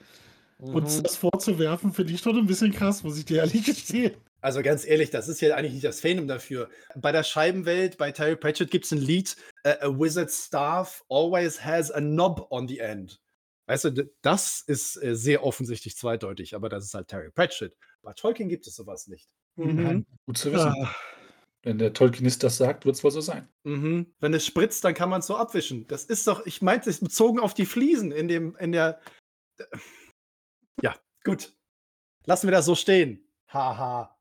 [0.58, 1.02] Uns Mhm.
[1.04, 4.14] das vorzuwerfen, finde ich schon ein bisschen krass, muss ich dir ehrlich gestehen.
[4.40, 6.68] Also ganz ehrlich, das ist ja eigentlich nicht das Fandom dafür.
[6.96, 11.62] Bei der Scheibenwelt, bei Terry Pratchett gibt es ein Lied, äh, A Wizard's Staff always
[11.64, 13.20] has a knob on the end.
[13.68, 17.76] Weißt du, das ist äh, sehr offensichtlich zweideutig, aber das ist halt Terry Pratchett.
[18.02, 19.28] Bei Tolkien gibt es sowas nicht.
[19.56, 20.06] Mhm.
[20.26, 20.72] Gut zu wissen.
[20.82, 20.94] Ah,
[21.62, 23.46] Wenn der Tolkienist das sagt, wird es wohl so sein.
[23.64, 24.06] mhm.
[24.20, 25.86] Wenn es spritzt, dann kann man es so abwischen.
[25.86, 29.00] Das ist doch, ich meinte es bezogen auf die Fliesen in dem, in der.
[30.82, 30.94] Ja,
[31.24, 31.52] gut.
[32.24, 33.22] Lassen wir das so stehen.
[33.48, 34.16] Haha.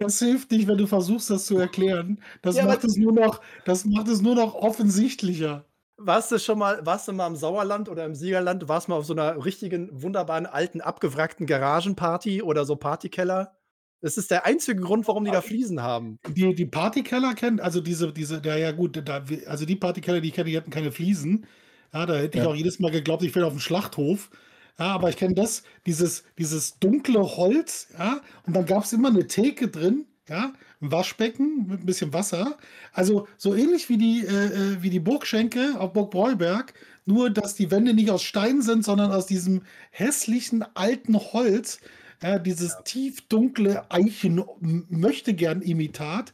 [0.00, 2.22] Das hilft nicht, wenn du versuchst, das zu erklären.
[2.42, 5.67] Das Ja, macht es nur noch das macht es nur noch offensichtlicher.
[6.00, 8.68] Warst du schon mal warst du mal im Sauerland oder im Siegerland?
[8.68, 13.56] Warst mal auf so einer richtigen, wunderbaren, alten, abgewrackten Garagenparty oder so Partykeller?
[14.00, 16.20] Das ist der einzige Grund, warum die da Fliesen haben.
[16.26, 20.28] Die die Partykeller kennen also diese diese ja, ja gut, da also die Partykeller, die
[20.28, 21.46] ich kenne, die hatten keine Fliesen.
[21.92, 22.48] Ja, da hätte ich Ja.
[22.48, 24.30] auch jedes Mal geglaubt, ich wäre auf dem Schlachthof.
[24.78, 29.26] Ja, aber ich kenne das, dieses dieses dunkle Holz, ja, und dann gab's immer 'ne
[29.26, 32.56] Theke drin, ja, Waschbecken mit 'n bisschen Wasser.
[32.92, 36.74] Also, so ähnlich wie die äh, äh, wie die Burgschenke auf Burg Breuberg,
[37.06, 41.80] nur dass die Wände nicht aus Stein sind, sondern aus diesem hässlichen alten Holz,
[42.22, 46.32] ja, dieses tiefdunkle Eichen M Möchtegern-Imitat.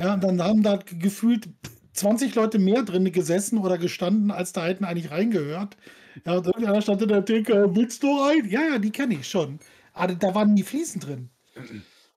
[0.00, 1.48] Ja, und dann haben da gefühlt
[1.94, 5.76] 20 Leute mehr drin gesessen oder gestanden, als da hätten eigentlich reingehört.
[6.26, 9.28] Ja, und irgendeiner stand in der Theke: „Willst du rein?“ Ja, ja, die kenne ich
[9.28, 9.58] schon.
[9.94, 11.30] Aber da waren nie Fliesen drin.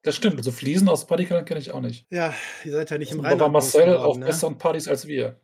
[0.04, 0.36] Das stimmt.
[0.36, 2.06] Also Fliesen aus Partykellern kenne ich auch nicht.
[2.12, 2.34] Ja,
[2.64, 4.26] ihr seid ja nicht im Da war Rheinland groß Marcel geworden, auf ne?
[4.26, 5.40] besseren Partys als wir.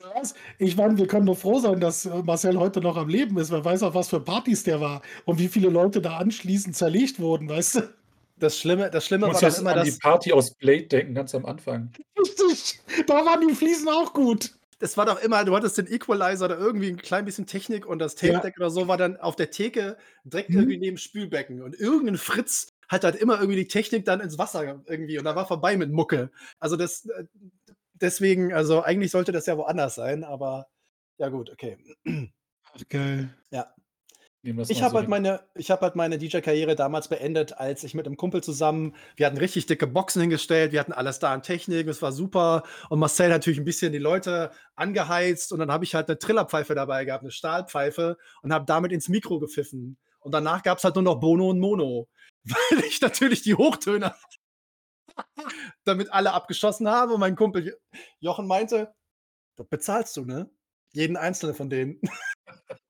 [0.00, 0.34] Was?
[0.58, 3.50] Ich meine, wir können nur froh sein, dass, äh, Marcel heute noch am Leben ist.
[3.50, 7.20] Wer weiß, auf was für Partys der war und wie viele Leute da anschließend zerlegt
[7.20, 7.94] wurden, weißt du?
[8.36, 11.34] Das Schlimme das Schlimme war jetzt immer, an die dass Party aus Blade denken, ganz
[11.34, 11.94] am Anfang.
[12.18, 14.54] Richtig, da waren die Fliesen auch gut.
[14.80, 17.98] das war doch immer du hattest den Equalizer oder irgendwie 'n klein bisschen Technik und
[18.00, 18.40] das Tape Ja.
[18.40, 20.56] Deck oder so war dann auf der Theke direkt Mhm.
[20.56, 24.38] irgendwie neben Spülbecken und irgend 'n Fritz hat halt immer irgendwie die Technik dann ins
[24.38, 26.30] Wasser irgendwie und dann war vorbei mit Mucke.
[26.60, 27.24] Also, das äh,
[27.94, 30.68] deswegen also, eigentlich sollte das ja woanders sein, aber
[31.18, 31.78] ja gut, okay.
[32.90, 33.30] Geil.
[33.52, 33.74] Ja.
[34.68, 38.06] Ich habe so halt meine ich habe halt meine DJ-Karriere damals beendet, als ich mit
[38.06, 41.86] 'nem Kumpel zusammen wir hatten richtig dicke Boxen hingestellt, wir hatten alles da an Technik,
[41.86, 45.94] es war super und Marcel natürlich 'n bisschen die Leute angeheizt und dann habe ich
[45.94, 49.98] halt 'ne Trillerpfeife dabei gehabt, 'ne Stahlpfeife und habe damit ins Mikro gepfiffen.
[50.20, 52.08] Und danach gab's halt nur noch Bono und Mono,
[52.70, 54.16] weil ich natürlich die Hochtöner
[55.84, 57.78] damit alle abgeschossen habe und mein Kumpel
[58.20, 58.94] Jochen meinte:
[59.56, 60.50] „Das bezahlst du, ne?
[60.92, 62.00] Jeden einzelnen von denen.“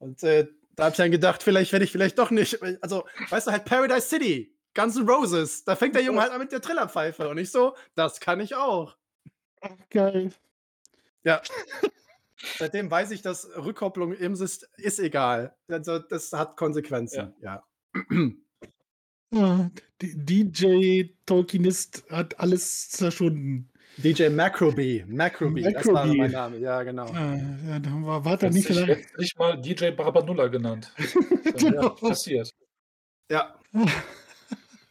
[0.00, 0.46] Und, äh,
[0.76, 3.64] da habe ich dann gedacht, vielleicht werde ich vielleicht doch nicht also, weißt du, halt
[3.64, 7.38] Paradise City, Guns N' Roses, da fängt der Junge halt an mit der Trillerpfeife und
[7.38, 8.96] ich so: „Das kann ich auch.“
[9.60, 10.30] Ach, geil.
[11.24, 11.42] Ja.
[12.58, 15.56] Seitdem weiß ich, dass Rückkopplung im Syst ist egal.
[15.68, 17.54] Also, das hat Konsequenzen, ja.
[17.54, 17.64] Ja,
[20.02, 23.70] DJ Tolkienist hat alles zerschunden.
[23.98, 27.06] DJ Macrobee, Macrobee, das war mein Name, ja genau.
[27.06, 27.36] Ah,
[27.66, 30.92] ja, da war war da nicht lange jetzt nicht mal DJ Barbanulla genannt.
[31.58, 31.82] Genau.
[31.88, 32.50] nichts passiert.
[33.30, 33.58] Ja.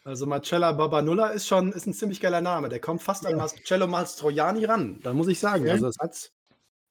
[0.04, 2.70] Also, Marcella Barbanulla ist schon ist 'n ziemlich geiler Name.
[2.70, 3.36] Der kommt fast an Ja.
[3.38, 5.00] Marcello Mastroianni ran.
[5.02, 5.66] Da muss ich sagen.
[5.66, 5.72] Ja.
[5.74, 6.32] Also, es hat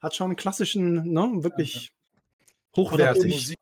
[0.01, 1.91] hat schon 'n klassischen, ne, wirklich
[2.75, 3.57] hochwertig.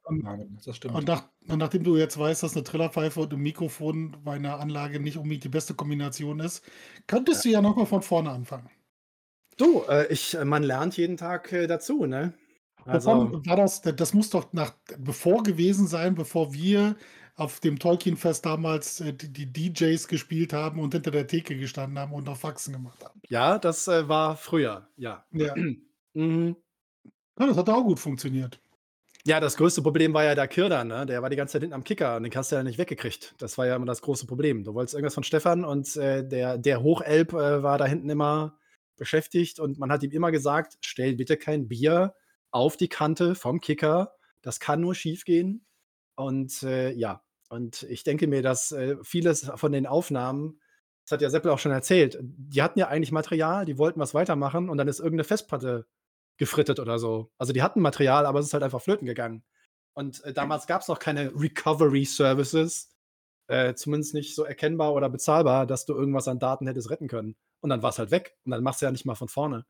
[0.65, 4.37] Das und nach und nachdem du jetzt weißt, dass 'ne Trillerpfeife und 'n Mikrofon bei
[4.39, 6.63] 'ner Anlage nicht unbedingt die beste Kombination ist,
[7.07, 8.69] könntest du ja noch mal von vorne anfangen.
[9.57, 12.33] Du, äh, ich man lernt jeden Tag, äh, dazu, ne?
[12.89, 16.97] Also war das das muss doch nach bevor gewesen sein, bevor wir
[17.35, 21.99] auf dem Tolkien-Fest damals, äh, die die DJs gespielt haben und hinter der Theke gestanden
[21.99, 23.21] haben und auf Faxen gemacht haben.
[23.29, 25.25] Ja, das, äh, war früher, ja.
[25.31, 25.55] Ja.
[26.17, 26.55] Mhm.
[27.39, 28.59] Ja, das hat auch gut funktioniert.
[29.27, 31.03] Ja, das größte Problem war ja der Kirdan, ne?
[31.07, 33.33] Der war die ganze Zeit hinten am Kicker und den hast du ja nicht weggekriegt.
[33.39, 34.63] Das war ja immer das große Problem.
[34.63, 38.59] Du wolltest irgendwas von Stefan und, äh, der der Hochelb, äh, war da hinten immer
[38.97, 42.13] beschäftigt und man hat ihm immer gesagt: „Stell bitte kein Bier
[42.51, 44.13] auf die Kante vom Kicker.
[44.43, 45.65] Das kann nur schiefgehen.“
[46.15, 50.59] Und, äh, ja, und ich denke mir, dass, äh, vieles von den Aufnahmen
[51.03, 54.13] das hat ja Seppel auch schon erzählt, die hatten ja eigentlich Material, die wollten was
[54.15, 55.85] weitermachen und dann ist irgend 'ne Festplatte
[56.37, 57.31] gefrittet oder so.
[57.37, 59.43] Also, die hatten Material, aber es ist halt einfach flöten gegangen.
[59.93, 62.91] Und, äh, damals gab's noch keine Recovery Services,
[63.47, 67.35] äh, zumindest nicht so erkennbar oder bezahlbar, dass du irgendwas an Daten hättest retten können.
[67.61, 69.65] Und dann war's halt weg und dann machst du ja nicht mal von vorne.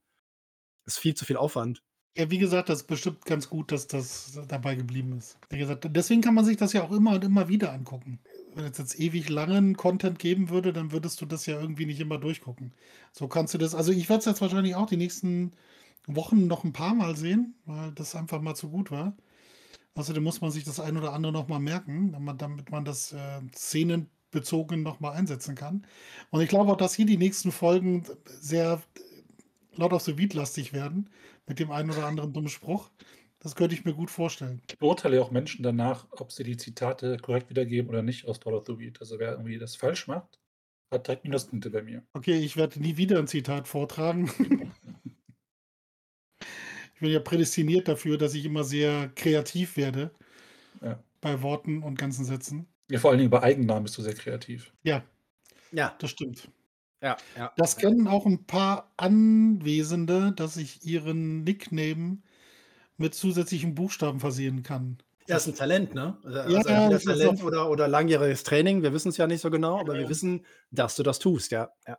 [0.86, 1.84] Ist viel zu viel Aufwand.
[2.18, 5.38] Ja, wie gesagt, das ist bestimmt ganz gut, dass das dabei geblieben ist.
[5.50, 8.20] Wie gesagt, deswegen kann man sich das ja auch immer und immer wieder angucken.
[8.54, 12.00] Wenn es jetzt ewig langen Content geben würde, dann würdest du das ja irgendwie nicht
[12.00, 12.74] immer durchgucken.
[13.12, 15.52] So kannst du das also, ich werde es jetzt wahrscheinlich auch die nächsten
[16.08, 19.16] Wochen noch 'n paar Mal sehen, weil das einfach mal zu gut war.
[19.96, 23.42] Außerdem muss man sich das ein oder andere noch mal merken, damit man das, äh,
[23.56, 25.88] szenenbezogen noch mal einsetzen kann.
[26.32, 28.82] Und ich glaube auch, dass hier die nächsten Folgen sehr
[29.76, 31.10] Lord of the Weed lastig werden
[31.48, 32.92] mit dem einen oder anderen dummen Spruch.
[33.40, 34.62] Das könnte ich mir gut vorstellen.
[34.70, 38.56] Ich beurteile auch Menschen danach, ob sie die Zitate korrekt wiedergeben oder nicht aus Lord
[38.58, 39.00] of the Weed.
[39.00, 40.40] Also, wer irgendwie das falsch macht,
[40.92, 42.06] hat direkt Minuspunkte bei mir.
[42.16, 44.32] Okay, ich werde nie wieder 'n Zitat vortragen.
[46.96, 50.12] Ich bin ja prädestiniert dafür, dass ich immer sehr kreativ werde
[50.82, 51.04] Ja.
[51.22, 52.68] bei Worten und ganzen Sätzen.
[52.90, 54.72] Ja, vor allen Dingen bei Eigennamen bist du sehr kreativ.
[54.84, 55.04] Ja,
[55.72, 56.50] Ja, das stimmt.
[57.02, 57.52] ja, ja.
[57.58, 62.20] Das kennen auch ein paar Anwesende, dass ich ihren Nickname
[62.98, 65.00] mit zusätzlichen Buchstaben versehen kann.
[65.28, 66.18] Ja, ist ein Talent, ne?
[66.24, 68.84] Also, Ja, also ja, Talent oder, oder langjähriges Training.
[68.84, 70.02] Wir wissen es ja nicht so genau, aber Ja.
[70.02, 71.70] wir wissen, dass du das tust, ja.
[71.88, 71.98] ja.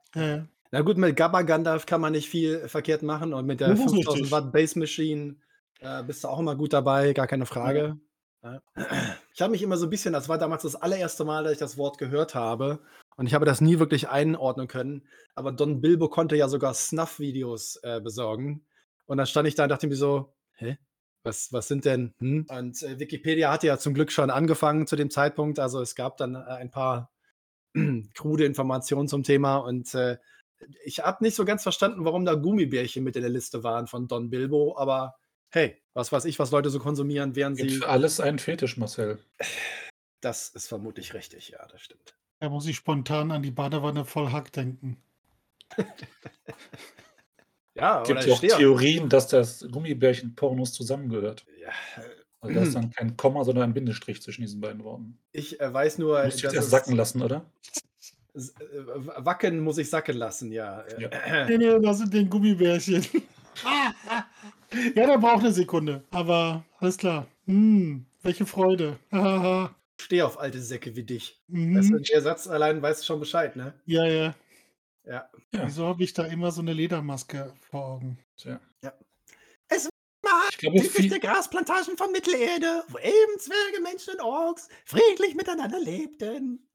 [0.67, 3.69] Äh, Na gut, mit Gabba Gandalf kann man nicht viel verkehrt machen und mit der
[3.69, 4.33] Das ist 5000 richtig.
[4.33, 5.37] Watt Base Machine
[5.81, 7.99] äh, bist du auch immer gut dabei, gar keine Frage.
[8.43, 8.61] Ja.
[9.35, 11.59] Ich habe mich immer so ein bisschen, das war damals das allererste Mal, dass ich
[11.59, 12.81] das Wort gehört habe
[13.17, 17.81] und ich habe das nie wirklich einordnen können, aber Don Bilbo konnte ja sogar Snuff-Videos
[17.83, 18.65] äh, besorgen
[19.07, 20.79] und dann stand ich da und dachte mir so, hä?
[21.25, 22.15] Was, was sind denn?
[22.19, 22.47] Hm?
[22.49, 26.17] Und äh, Wikipedia hatte ja zum Glück schon angefangen zu dem Zeitpunkt, also es gab
[26.17, 27.11] dann äh, ein paar
[28.15, 30.19] krude Informationen zum Thema und äh,
[30.85, 34.09] ich habe nicht so ganz verstanden, warum da Gummibärchen mit in der Liste waren von
[34.09, 35.17] Don Bilbo, aber
[35.51, 37.77] hey, was weiß ich, was Leute so konsumieren, während Gibt sie.
[37.79, 39.19] für alles einen Fetisch, Marcel.
[40.21, 42.17] Das ist vermutlich richtig, ja, das stimmt.
[42.41, 44.97] da muss ich spontan an die Badewanne voll Hack denken.
[47.75, 51.45] Ja, Gibt ja auch Theorien, dass das Gummibärchen-Pornos zusammengehört.
[51.61, 51.69] Ja,
[52.41, 55.19] Also da ist dann kein Komma, sondern ein Bindestrich zwischen diesen beiden Worten.
[55.33, 57.45] ich äh, weiß nur, du dass jetzt erst es- sacken lassen, oder?
[58.37, 60.85] Äh, Wacken muss ich sacken lassen, ja.
[60.99, 61.47] Ja.
[61.47, 63.05] Nee, nee, das sind den Gummibärchen.
[64.95, 66.05] ja, der braucht eine Sekunde.
[66.11, 67.27] Aber alles klar.
[67.47, 68.99] Hm, welche Freude.
[69.99, 71.41] Steh auf alte Säcke wie dich.
[71.49, 71.79] Mhm.
[71.79, 73.75] Weißt du, der Satz allein weißt du schon Bescheid, ne?
[73.87, 74.35] Ja, ja.
[75.05, 75.31] Ja.
[75.55, 75.67] Ja.
[75.67, 78.19] Wieso habe ich da immer so eine Ledermaske vor Augen?
[78.37, 78.61] Tja.
[78.83, 78.93] Ja.
[80.51, 85.35] Ich glaube, Typisch viel, der Grasplantagen von Mittelerde, wo Elben, Zwerge, Menschen und Orks friedlich
[85.35, 86.67] miteinander lebten.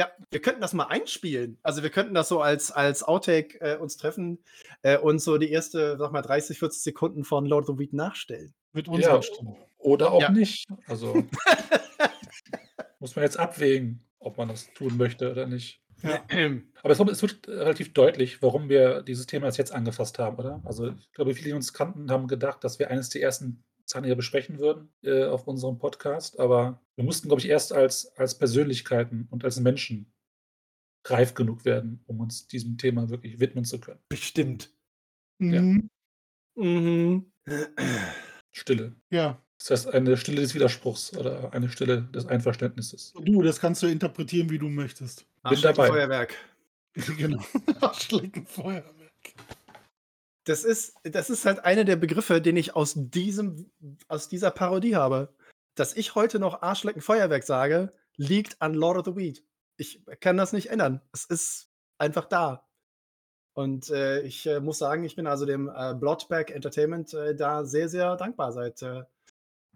[0.00, 1.58] Ja, wir könnten das mal einspielen.
[1.62, 4.38] Also wir könnten das so als, als Outtake äh, uns treffen
[4.80, 7.92] äh, und so die erste, sag mal, 30, 40 Sekunden von Lord of the Weed
[7.92, 8.54] nachstellen.
[8.72, 9.56] Mit unserer ja, Stimme.
[9.76, 10.30] oder auch Ja.
[10.30, 10.66] nicht.
[10.86, 11.22] Also
[12.98, 15.82] muss man jetzt abwägen, ob man das tun möchte oder nicht.
[16.02, 16.22] Ja.
[16.82, 20.62] Aber es wird- es wird relativ deutlich, warum wir dieses Thema jetzt angefasst haben, oder?
[20.64, 23.62] Also ich glaube, viele, die uns kannten, haben gedacht, dass wir eines der ersten
[24.04, 26.38] Hier besprechen würden äh, auf unserem Podcast.
[26.38, 30.12] Aber wir mussten, glaube ich, erst als, als Persönlichkeiten und als Menschen
[31.06, 34.00] reif genug werden, um uns diesem Thema wirklich widmen zu können.
[34.08, 34.70] Bestimmt.
[35.38, 35.88] Mhm.
[36.56, 37.32] Mhm.
[38.52, 38.94] Stille.
[39.10, 39.42] Ja.
[39.58, 43.12] Das heißt, eine Stille des Widerspruchs oder eine Stille des Einverständnisses.
[43.12, 45.26] Du, das kannst du interpretieren, wie du möchtest.
[45.42, 45.88] dabei.
[45.88, 46.34] Feuerwerk.
[47.18, 47.42] genau.
[47.80, 49.10] Arschleckenfeuerwerk.
[50.50, 53.70] Das ist, das ist halt einer der Begriffe, den ich aus, diesem,
[54.08, 55.32] aus dieser Parodie habe.
[55.76, 59.44] Dass ich heute noch Arschleckenfeuerwerk sage, liegt an Lord of the Weed.
[59.76, 61.02] Ich kann das nicht ändern.
[61.12, 62.66] Es ist einfach da.
[63.52, 67.64] Und äh, ich äh, muss sagen, ich bin also dem äh, Bloodback Entertainment äh, da
[67.64, 69.04] sehr, sehr dankbar seit äh,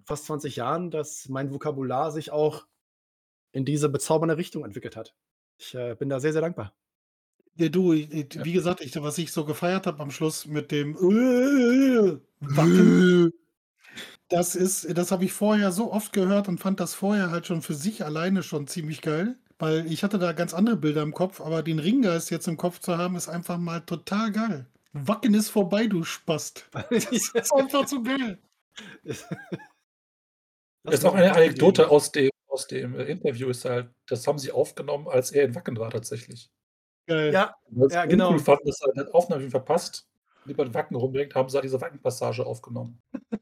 [0.04, 2.66] fast 20 Jahren, dass mein Vokabular sich auch
[3.52, 5.14] in diese bezaubernde Richtung entwickelt hat.
[5.56, 6.74] Ich äh, bin da sehr, sehr dankbar.
[7.56, 12.18] Ja, du, wie gesagt, ich, was ich so gefeiert habe am Schluss mit dem äh,
[12.40, 13.32] Wacken,
[14.28, 17.62] das ist, das habe ich vorher so oft gehört und fand das vorher halt schon
[17.62, 19.36] für sich alleine schon ziemlich geil.
[19.58, 22.80] Weil ich hatte da ganz andere Bilder im Kopf, aber den Ringgeist jetzt im Kopf
[22.80, 24.66] zu haben, ist einfach mal total geil.
[24.92, 26.68] Wacken ist vorbei, du Spast.
[26.90, 28.38] Das ist einfach so geil.
[29.04, 34.38] Das ist auch eine Anekdote aus dem, aus dem äh, Interview, ist halt, das haben
[34.38, 36.50] sie aufgenommen, als er in Wacken war tatsächlich.
[37.06, 37.32] Geil.
[37.32, 37.54] Ja,
[37.90, 38.36] Ja, genau.
[38.38, 40.06] fanden, dass er eine Aufnahme verpasst,
[40.44, 43.00] lieber in Wacken rumbringt, haben sie halt diese Wacken-Passage aufgenommen.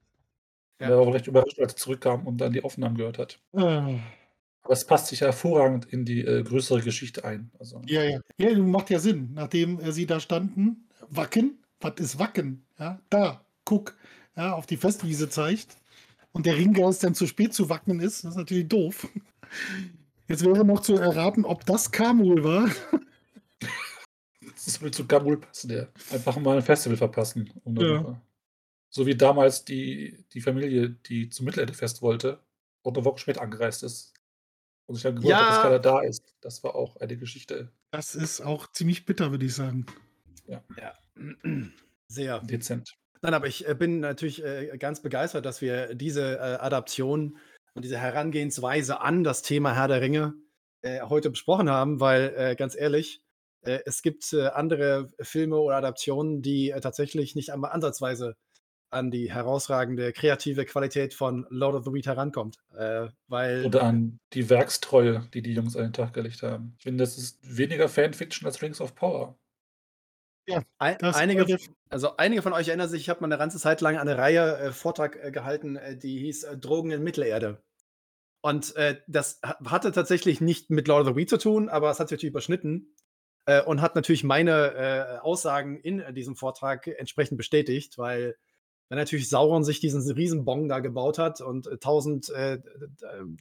[0.81, 0.89] Ja.
[0.89, 3.39] Er war auch recht überrascht, als er zurückkam und dann die Aufnahmen gehört hat.
[3.53, 3.87] Ah,
[4.65, 7.53] Aber es passt sich hervorragend in die äh, größere Geschichte ein.
[7.61, 8.19] Also, Ja, ja.
[8.37, 9.31] Ja, macht ja Sinn.
[9.33, 12.67] Nachdem äh, sie da standen, Wacken, was ist Wacken?
[12.81, 13.97] Ja, da, guck,
[14.37, 15.77] ja, auf die Festwiese zeigt
[16.33, 19.07] und der Ringgeist dann zu spät zu wacken ist, das ist natürlich doof.
[20.27, 22.69] Jetzt wäre noch zu erraten, ob das Kamul war.
[24.65, 25.89] Das würde zu Gamul passen, der.
[26.13, 27.53] Einfach mal ein Festival verpassen.
[27.65, 28.03] Um Ja.
[28.05, 28.21] Woche.
[28.91, 32.41] So wie damals die, die Familie, die zum Mittelalterfest wollte
[32.83, 34.13] und eine Woche später angereist ist.
[34.87, 35.55] Und sich dann gewundert hat, Ja.
[35.55, 36.35] dass keiner da ist.
[36.41, 39.87] Das war auch eine Geschichte Das ist auch ziemlich bitter, würde ich sagen.
[40.47, 40.63] Ja.
[42.09, 42.41] Sehr.
[42.41, 42.95] dezent.
[43.23, 47.39] Nein, aber ich äh, bin natürlich äh, ganz begeistert, dass wir diese äh, Adaption
[47.75, 50.35] und diese Herangehensweise an das Thema Herr der Ringe
[50.83, 53.23] äh, heute besprochen haben, weil äh, ganz ehrlich, äh,
[53.63, 58.37] es gibt äh, andere Filme oder Adaptionen, die äh, tatsächlich nicht einmal ansatzweise
[58.91, 62.59] an die herausragende kreative Qualität von Lord of the Weed herankommt.
[62.77, 66.75] Äh, weil Oder an die Werkstreue, die die Jungs an den Tag gelegt haben.
[66.77, 69.39] Ich finde, das ist weniger Fanfiction als Rings of Power.
[70.79, 71.57] ein, Das einige,
[71.89, 74.59] also einige von euch erinnern sich, ich habe mal eine ganze Zeit lang eine Reihe
[74.59, 77.63] äh, Vortrag äh, gehalten, äh, die hieß äh, Drogen in Mittelerde.
[78.43, 82.01] Und äh, das hatte tatsächlich nicht mit Lord of the Weed zu tun, aber es
[82.01, 82.93] hat sich natürlich überschnitten
[83.47, 88.37] äh, und hat natürlich meine äh, Aussagen in diesem Vortrag entsprechend bestätigt, weil
[88.93, 92.59] wenn natürlich Sauron sich diesen Riesenbong da gebaut hat und äh, 1000 äh,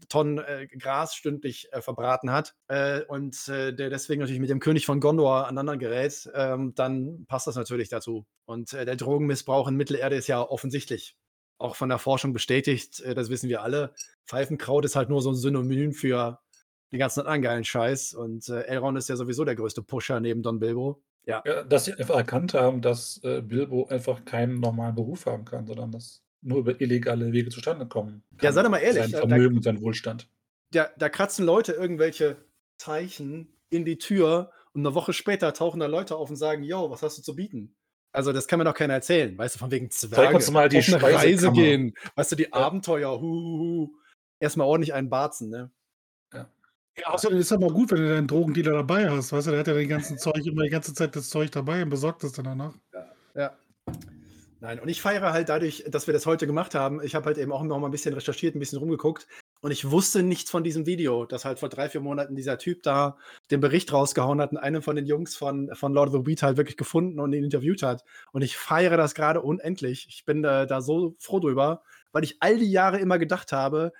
[0.07, 4.61] Tonnen äh, Gras stündlich äh, verbraten hat äh, und äh, der deswegen natürlich mit dem
[4.61, 8.25] König von Gondor aneinander gerät, ähm, dann passt das natürlich dazu.
[8.45, 11.17] Und der Drogenmissbrauch in Mittelerde ist ja offensichtlich
[11.57, 13.93] auch von der Forschung bestätigt, das wissen wir alle.
[14.25, 16.39] Pfeifenkraut ist halt nur so ein Synonym für
[16.91, 20.59] den ganzen anderen geilen Scheiß und Elrond ist ja sowieso der größte Pusher neben Don
[20.59, 21.03] Bilbo.
[21.25, 21.45] Ja.
[21.45, 25.65] Ja, dass sie einfach erkannt haben, dass, äh, Bilbo einfach keinen normalen Beruf haben kann,
[25.65, 29.27] sondern das nur über illegale Wege zustande kommen Ja, sei doch mal ehrlich, sein äh,
[29.27, 30.29] da Vermögen und sein Wohlstand.
[30.71, 32.45] da da kratzen Leute irgendwelche
[32.77, 36.89] Zeichen in die Tür und eine Woche später tauchen da Leute auf und sagen: „Jo,
[36.89, 37.75] was hast du zu bieten?“
[38.15, 40.81] Also, das kann mir doch keiner erzählen, weißt du, von wegen Zeig uns mal die
[40.81, 42.71] auf 'ne Reise gehen, weißt du, die Ja.
[42.71, 43.95] Abenteuer, hu, hu, hu.
[44.39, 45.71] Erst mal ordentlich einen barzen, ne?
[46.97, 49.51] Ja, außerdem ist es aber gut, wenn du deinen Drogendealer dabei hast, weißt du?
[49.51, 52.23] Der hat ja den ganzen Zeug immer die ganze Zeit das Zeug dabei und besorgt
[52.25, 52.73] es dann danach.
[53.35, 53.57] Ja.
[54.61, 57.01] Nein, und ich feiere halt dadurch, dass wir das heute gemacht haben.
[57.03, 59.27] Ich habe halt eben auch noch mal 'n bisschen recherchiert, 'n bisschen rumgeguckt
[59.61, 62.83] und ich wusste nichts von diesem Video, dass halt vor 3, 4 Monaten dieser Typ
[62.83, 63.17] da
[63.51, 66.43] den Bericht rausgehauen hat und einen von den Jungs von von Lord of the Weed
[66.43, 68.03] halt wirklich gefunden und ihn interviewt hat.
[68.33, 70.07] Und ich feiere das grade unendlich.
[70.09, 73.93] Ich bin, äh, da so froh drüber, weil ich all die Jahre immer gedacht habe: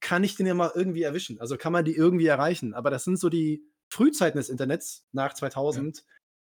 [0.00, 1.40] „Kann ich den ja mal irgendwie erwischen?
[1.40, 5.34] Also, kann man die irgendwie erreichen?“ Aber das sind so die Frühzeiten des Internets nach
[5.70, 5.86] Ja.
[5.90, 6.04] 2000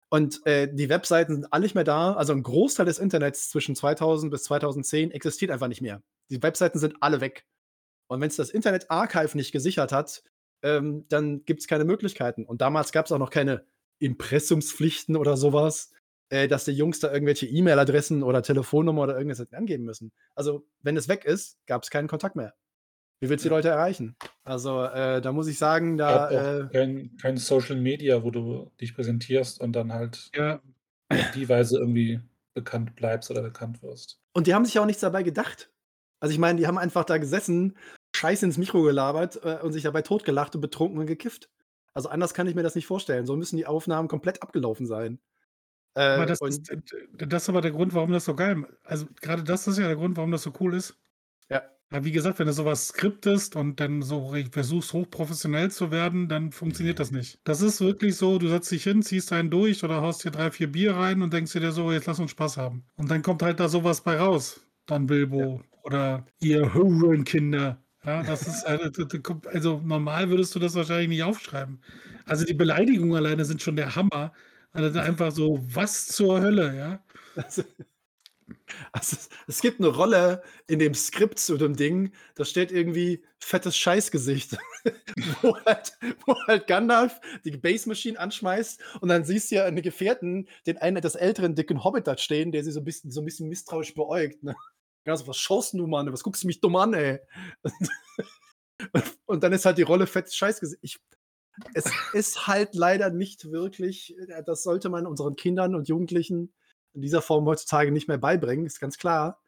[0.10, 2.14] und, äh, die Webseiten sind alle nicht mehr da.
[2.14, 6.04] Also, 'n Großteil des Internets zwischen 2000 bis 2010 existiert einfach nicht mehr.
[6.32, 7.46] Die Webseiten sind alle weg.
[8.08, 10.24] Und wenn's das Internet Archive nicht gesichert hat,
[10.64, 12.46] ähm, dann gibt's keine Möglichkeiten.
[12.46, 13.66] Und damals gab's auch noch keine
[14.00, 15.92] Impressumspflichten oder so was,
[16.30, 20.12] äh, dass die Jungs da irgendwelche E-Mail-Adressen oder Telefonnummer oder irgendwas angeben müssen.
[20.36, 22.54] Also, wenn es weg ist, gab's keinen Kontakt mehr.
[23.24, 23.54] Wie willst du die.
[23.56, 24.18] Leute erreichen?
[24.44, 28.72] Also, äh, da muss ich sagen, da, auch äh kein kein Social Media, wo du
[28.82, 30.62] dich präsentierst und dann halt Ja.
[31.10, 32.22] auf die Weise irgendwie
[32.54, 34.18] bekannt bleibst oder bekannt wirst.
[34.36, 35.72] Und die haben sich ja auch nichts dabei gedacht.
[36.20, 37.78] Also, ich meine, die haben einfach da gesessen,
[38.16, 41.50] Scheiße ins Mikro gelabert, äh, und sich dabei totgelacht und betrunken und gekifft.
[41.94, 43.26] Also, anders kann ich mir das nicht vorstellen.
[43.26, 45.20] So müssen die Aufnahmen komplett abgelaufen sein.
[46.16, 48.66] Aber Äh, das und ist d das ist aber der Grund, warum das so geil
[48.84, 50.96] also, grade das ist ja der Grund, warum das so cool ist.
[51.94, 52.00] Ja.
[52.00, 56.28] Ja, wie gesagt, wenn du so was skriptest und dann so versuchst, hochprofessionell zu werden,
[56.28, 57.40] dann funktioniert das nicht.
[57.44, 60.50] Das ist wirklich so, du setzt dich hin, ziehst einen durch oder haust dir 3,
[60.50, 63.44] 4 Bier rein und denkst dir so: „Jetzt lass uns Spaß haben.“ Und dann kommt
[63.44, 64.66] halt da so was bei raus.
[64.88, 65.06] Don
[65.38, 65.46] Ja.
[65.46, 67.84] Bilbo oder ihr Hurenkinder.
[68.06, 68.92] Ja, das ist also,
[69.22, 71.82] kommt also, normal würdest du das wahrscheinlich nicht aufschreiben.
[72.26, 74.34] Also, die Beleidigungen alleine sind schon der Hammer.
[74.74, 77.04] Also, einfach so: „Was zur Hölle“, ja?
[78.92, 83.24] Also also, es gibt 'ne Rolle in dem Skript zu dem Ding, da steht irgendwie
[83.40, 84.58] fettes Scheißgesicht,
[85.42, 85.94] wo halt
[86.26, 90.48] wo halt Gandalf die Base Machine anschmeißt und dann siehst du ja in den Gefährten
[90.68, 93.26] den einen etwas älteren, dicken Hobbit da stehen, der sie so 'n bisschen so 'n
[93.26, 94.56] bisschen misstrauisch beäugt, ne?
[95.06, 96.12] Ja, so: „Was schaust du, Mann?
[96.14, 97.20] Was guckst du mich dumm an, ey?“
[99.28, 100.80] Und dann ist halt die Rolle fettes Scheißgesicht.
[100.84, 101.00] Ich
[101.74, 106.54] es ist halt leider nicht wirklich äh, das sollte man unseren Kindern und Jugendlichen
[106.94, 109.42] in dieser Form heutzutage nicht mehr beibringen, ist ganz klar.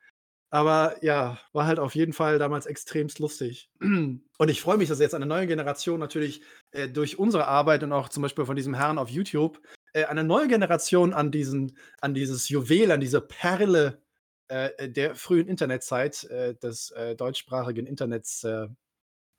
[0.50, 3.70] Aber ja, war halt auf jeden Fall damals extremst lustig.
[3.82, 6.42] Und ich freue mich, dass jetzt eine neue Generation natürlich,
[6.72, 9.62] äh, durch unsere Arbeit und auch zum Beispiel von diesem Herrn auf YouTube,
[9.94, 14.02] äh, eine neue Generation an diesen an dieses Juwel, an diese Perle,
[14.48, 18.68] äh, der frühen Internetzeit, äh, des, äh, deutschsprachigen Internets, äh,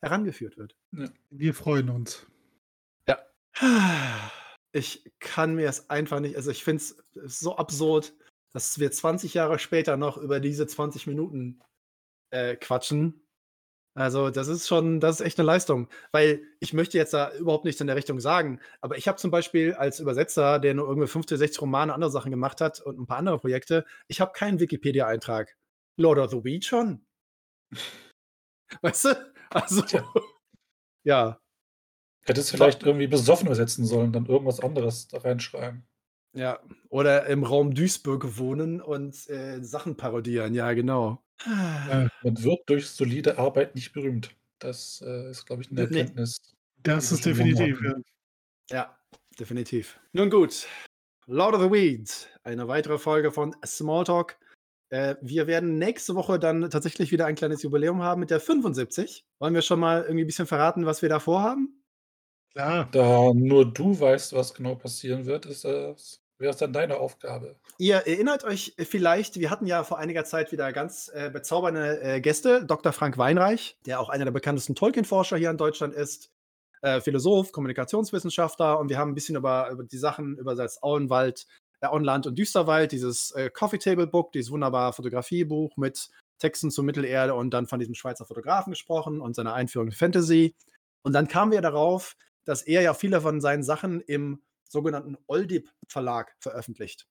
[0.01, 0.77] herangeführt wird.
[0.93, 1.09] Ja.
[1.31, 2.27] Wir freuen uns.
[3.09, 3.19] Ja.
[4.77, 7.03] Ich kann mir es einfach nicht also, ich finde es
[7.41, 8.13] so absurd,
[8.53, 11.61] dass wir 20 Jahre später noch über diese 20 Minuten,
[12.31, 13.23] äh, quatschen.
[13.95, 17.65] Also, das ist schon das ist echt 'ne Leistung, weil ich möchte jetzt da überhaupt
[17.67, 21.09] nichts in der Richtung sagen, aber ich habe zum Beispiel als Übersetzer, der nur irgendwie
[21.09, 24.61] 50, 60 Romane, andere Sachen gemacht hat und 'n paar andere Projekte ich habe keinen
[24.61, 25.57] Wikipedia-Eintrag.
[25.99, 27.07] Lord of the Weed schon.
[28.83, 29.33] Weißt du?
[29.51, 30.05] Also, Tja.
[31.05, 31.39] ja.
[32.27, 35.87] Hättest vielleicht irgendwie besoffen übersetzen sollen, dann irgendwas anderes da reinschreiben.
[36.35, 36.59] Ja,
[36.91, 41.23] oder im Raum Duisburg wohnen und, äh, Sachen parodieren, ja, genau.
[41.47, 44.31] Ja, man wird durch solide Arbeit nicht berühmt.
[44.59, 45.83] Das, äh, ist, glaube ich, 'ne Ne.
[45.83, 46.37] Erkenntnis,
[46.83, 47.95] Das ist definitiv, ja.
[48.71, 48.99] Ja,
[49.39, 50.01] definitiv.
[50.13, 50.67] Nun gut,
[51.27, 52.11] Lord of the Weed,
[52.45, 54.39] eine weitere Folge von Smalltalk.
[54.91, 59.27] Äh, wir werden nächste Woche dann tatsächlich wieder ein kleines Jubiläum haben mit der 75.
[59.41, 61.83] Wollen wir schon mal irgendwie 'n bisschen verraten, was wir da vorhaben?
[62.57, 62.89] Klar.
[62.91, 67.57] Da nur du weißt, was genau passieren wird, ist das Wäre es dann deine Aufgabe?
[67.79, 72.21] Ihr erinnert euch vielleicht, wir hatten ja vor einiger Zeit wieder ganz äh, bezaubernde äh,
[72.21, 72.93] Gäste, Dr.
[72.93, 76.31] Frank Weinreich, der auch einer der bekanntesten Tolkien-Forscher hier in Deutschland ist,
[76.83, 81.47] äh, Philosoph, Kommunikationswissenschaftler und wir haben ein bisschen über, über die Sachen über das Auenwald,
[81.81, 86.85] äh, Auenland und Düsterwald, dieses äh, Coffee Table Book, dieses wunderbare Fotografiebuch mit Texten zur
[86.85, 90.55] Mittelerde und dann von diesem Schweizer Fotografen gesprochen und seiner Einführung in Fantasy.
[91.03, 92.15] Und dann kamen wir darauf,
[92.47, 97.07] dass er ja viele von seinen Sachen im sogenannten Oldip Verlag veröffentlicht.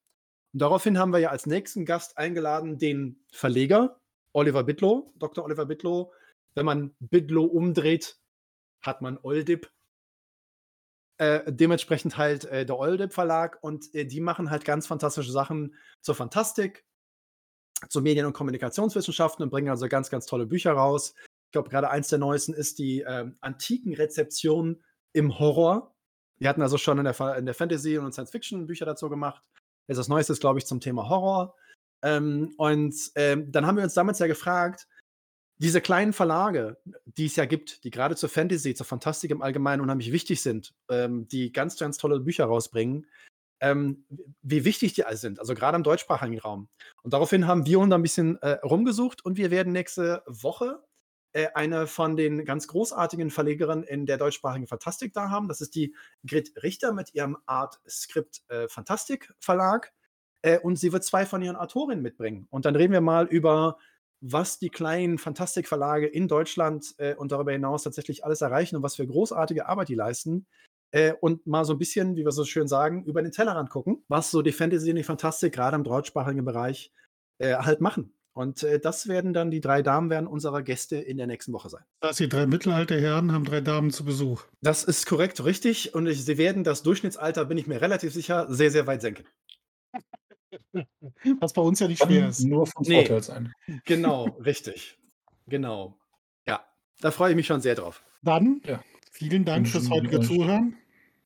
[0.52, 4.00] Und daraufhin haben wir ja als nächsten Gast eingeladen den Verleger
[4.32, 5.44] Oliver Bittlow, Dr.
[5.44, 6.12] Oliver Bittlow.
[6.54, 8.18] Wenn man Bittlow umdreht,
[8.82, 9.70] hat man Oldip.
[11.18, 15.74] Äh, dementsprechend halt äh, der Oldip Verlag und äh, die machen halt ganz fantastische Sachen
[16.02, 16.84] zur Fantastik,
[17.88, 21.14] zu Medien- und Kommunikationswissenschaften und bringen also ganz, ganz tolle Bücher raus.
[21.46, 24.82] Ich glaube, gerade eins der neuesten ist die ähm, antiken Rezeption
[25.16, 25.94] im Horror.
[26.38, 29.42] Wir hatten also schon in der, in der Fantasy- und Science-Fiction Bücher dazu gemacht.
[29.88, 31.54] Jetzt das Neueste ist, glaube ich, zum Thema Horror.
[32.02, 34.86] Ähm, und ähm, dann haben wir uns damals ja gefragt,
[35.58, 39.80] diese kleinen Verlage, die es ja gibt, die gerade zur Fantasy, zur Fantastik im Allgemeinen
[39.80, 43.06] unheimlich wichtig sind, ähm, die ganz, ganz tolle Bücher rausbringen,
[43.60, 44.04] ähm,
[44.42, 46.68] wie wichtig die alle sind, also gerade im deutschsprachigen Raum.
[47.02, 50.84] Und daraufhin haben wir uns ein bisschen äh, rumgesucht und wir werden nächste Woche
[51.36, 55.48] äh, eine von den ganz großartigen Verlegerinnen in der deutschsprachigen Fantastik da haben.
[55.48, 55.94] Das ist die
[56.26, 59.92] Grit Richter mit ihrem Art Script äh, Fantastik Verlag.
[60.40, 62.46] Äh, und sie wird zwei von ihren Autorinnen mitbringen.
[62.48, 63.76] Und dann reden wir mal über
[64.22, 68.96] was die kleinen Fantastikverlage in Deutschland äh, und darüber hinaus tatsächlich alles erreichen und was
[68.96, 70.46] für großartige Arbeit die leisten.
[70.90, 74.02] Äh, und mal so ein bisschen, wie wir so schön sagen, über den Tellerrand gucken,
[74.08, 76.94] was so die Fantasy und die Fantastik gerade im deutschsprachigen Bereich
[77.38, 78.15] äh, halt machen.
[78.36, 81.70] Und äh, das werden dann die drei Damen werden unserer Gäste in der nächsten Woche
[81.70, 81.82] sein.
[82.00, 84.42] Das die drei Mittelalterherren haben drei Damen zu Besuch.
[84.60, 85.94] Das ist korrekt, richtig.
[85.94, 89.24] Und ich, sie werden das Durchschnittsalter, bin ich mir relativ sicher, sehr, sehr weit senken.
[91.40, 92.40] Was bei uns ja nicht schwer ist.
[92.44, 93.06] Nur von Nee.
[93.06, 93.52] Vorteil sein.
[93.86, 94.98] Genau, richtig.
[95.46, 95.96] Genau.
[96.46, 96.62] Ja,
[97.00, 98.02] da freue ich mich schon sehr drauf.
[98.22, 98.82] Dann Ja.
[99.10, 100.76] vielen Dank Wünschen fürs heutige Zuhören.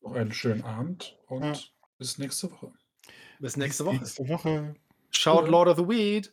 [0.02, 1.54] Noch einen schönen Abend und Ja.
[1.98, 2.72] bis nächste Woche.
[3.40, 3.96] Bis nächste Woche.
[3.96, 4.74] Nächste Woche.
[5.10, 5.50] Schaut Ja.
[5.50, 6.32] Lord of the Weed.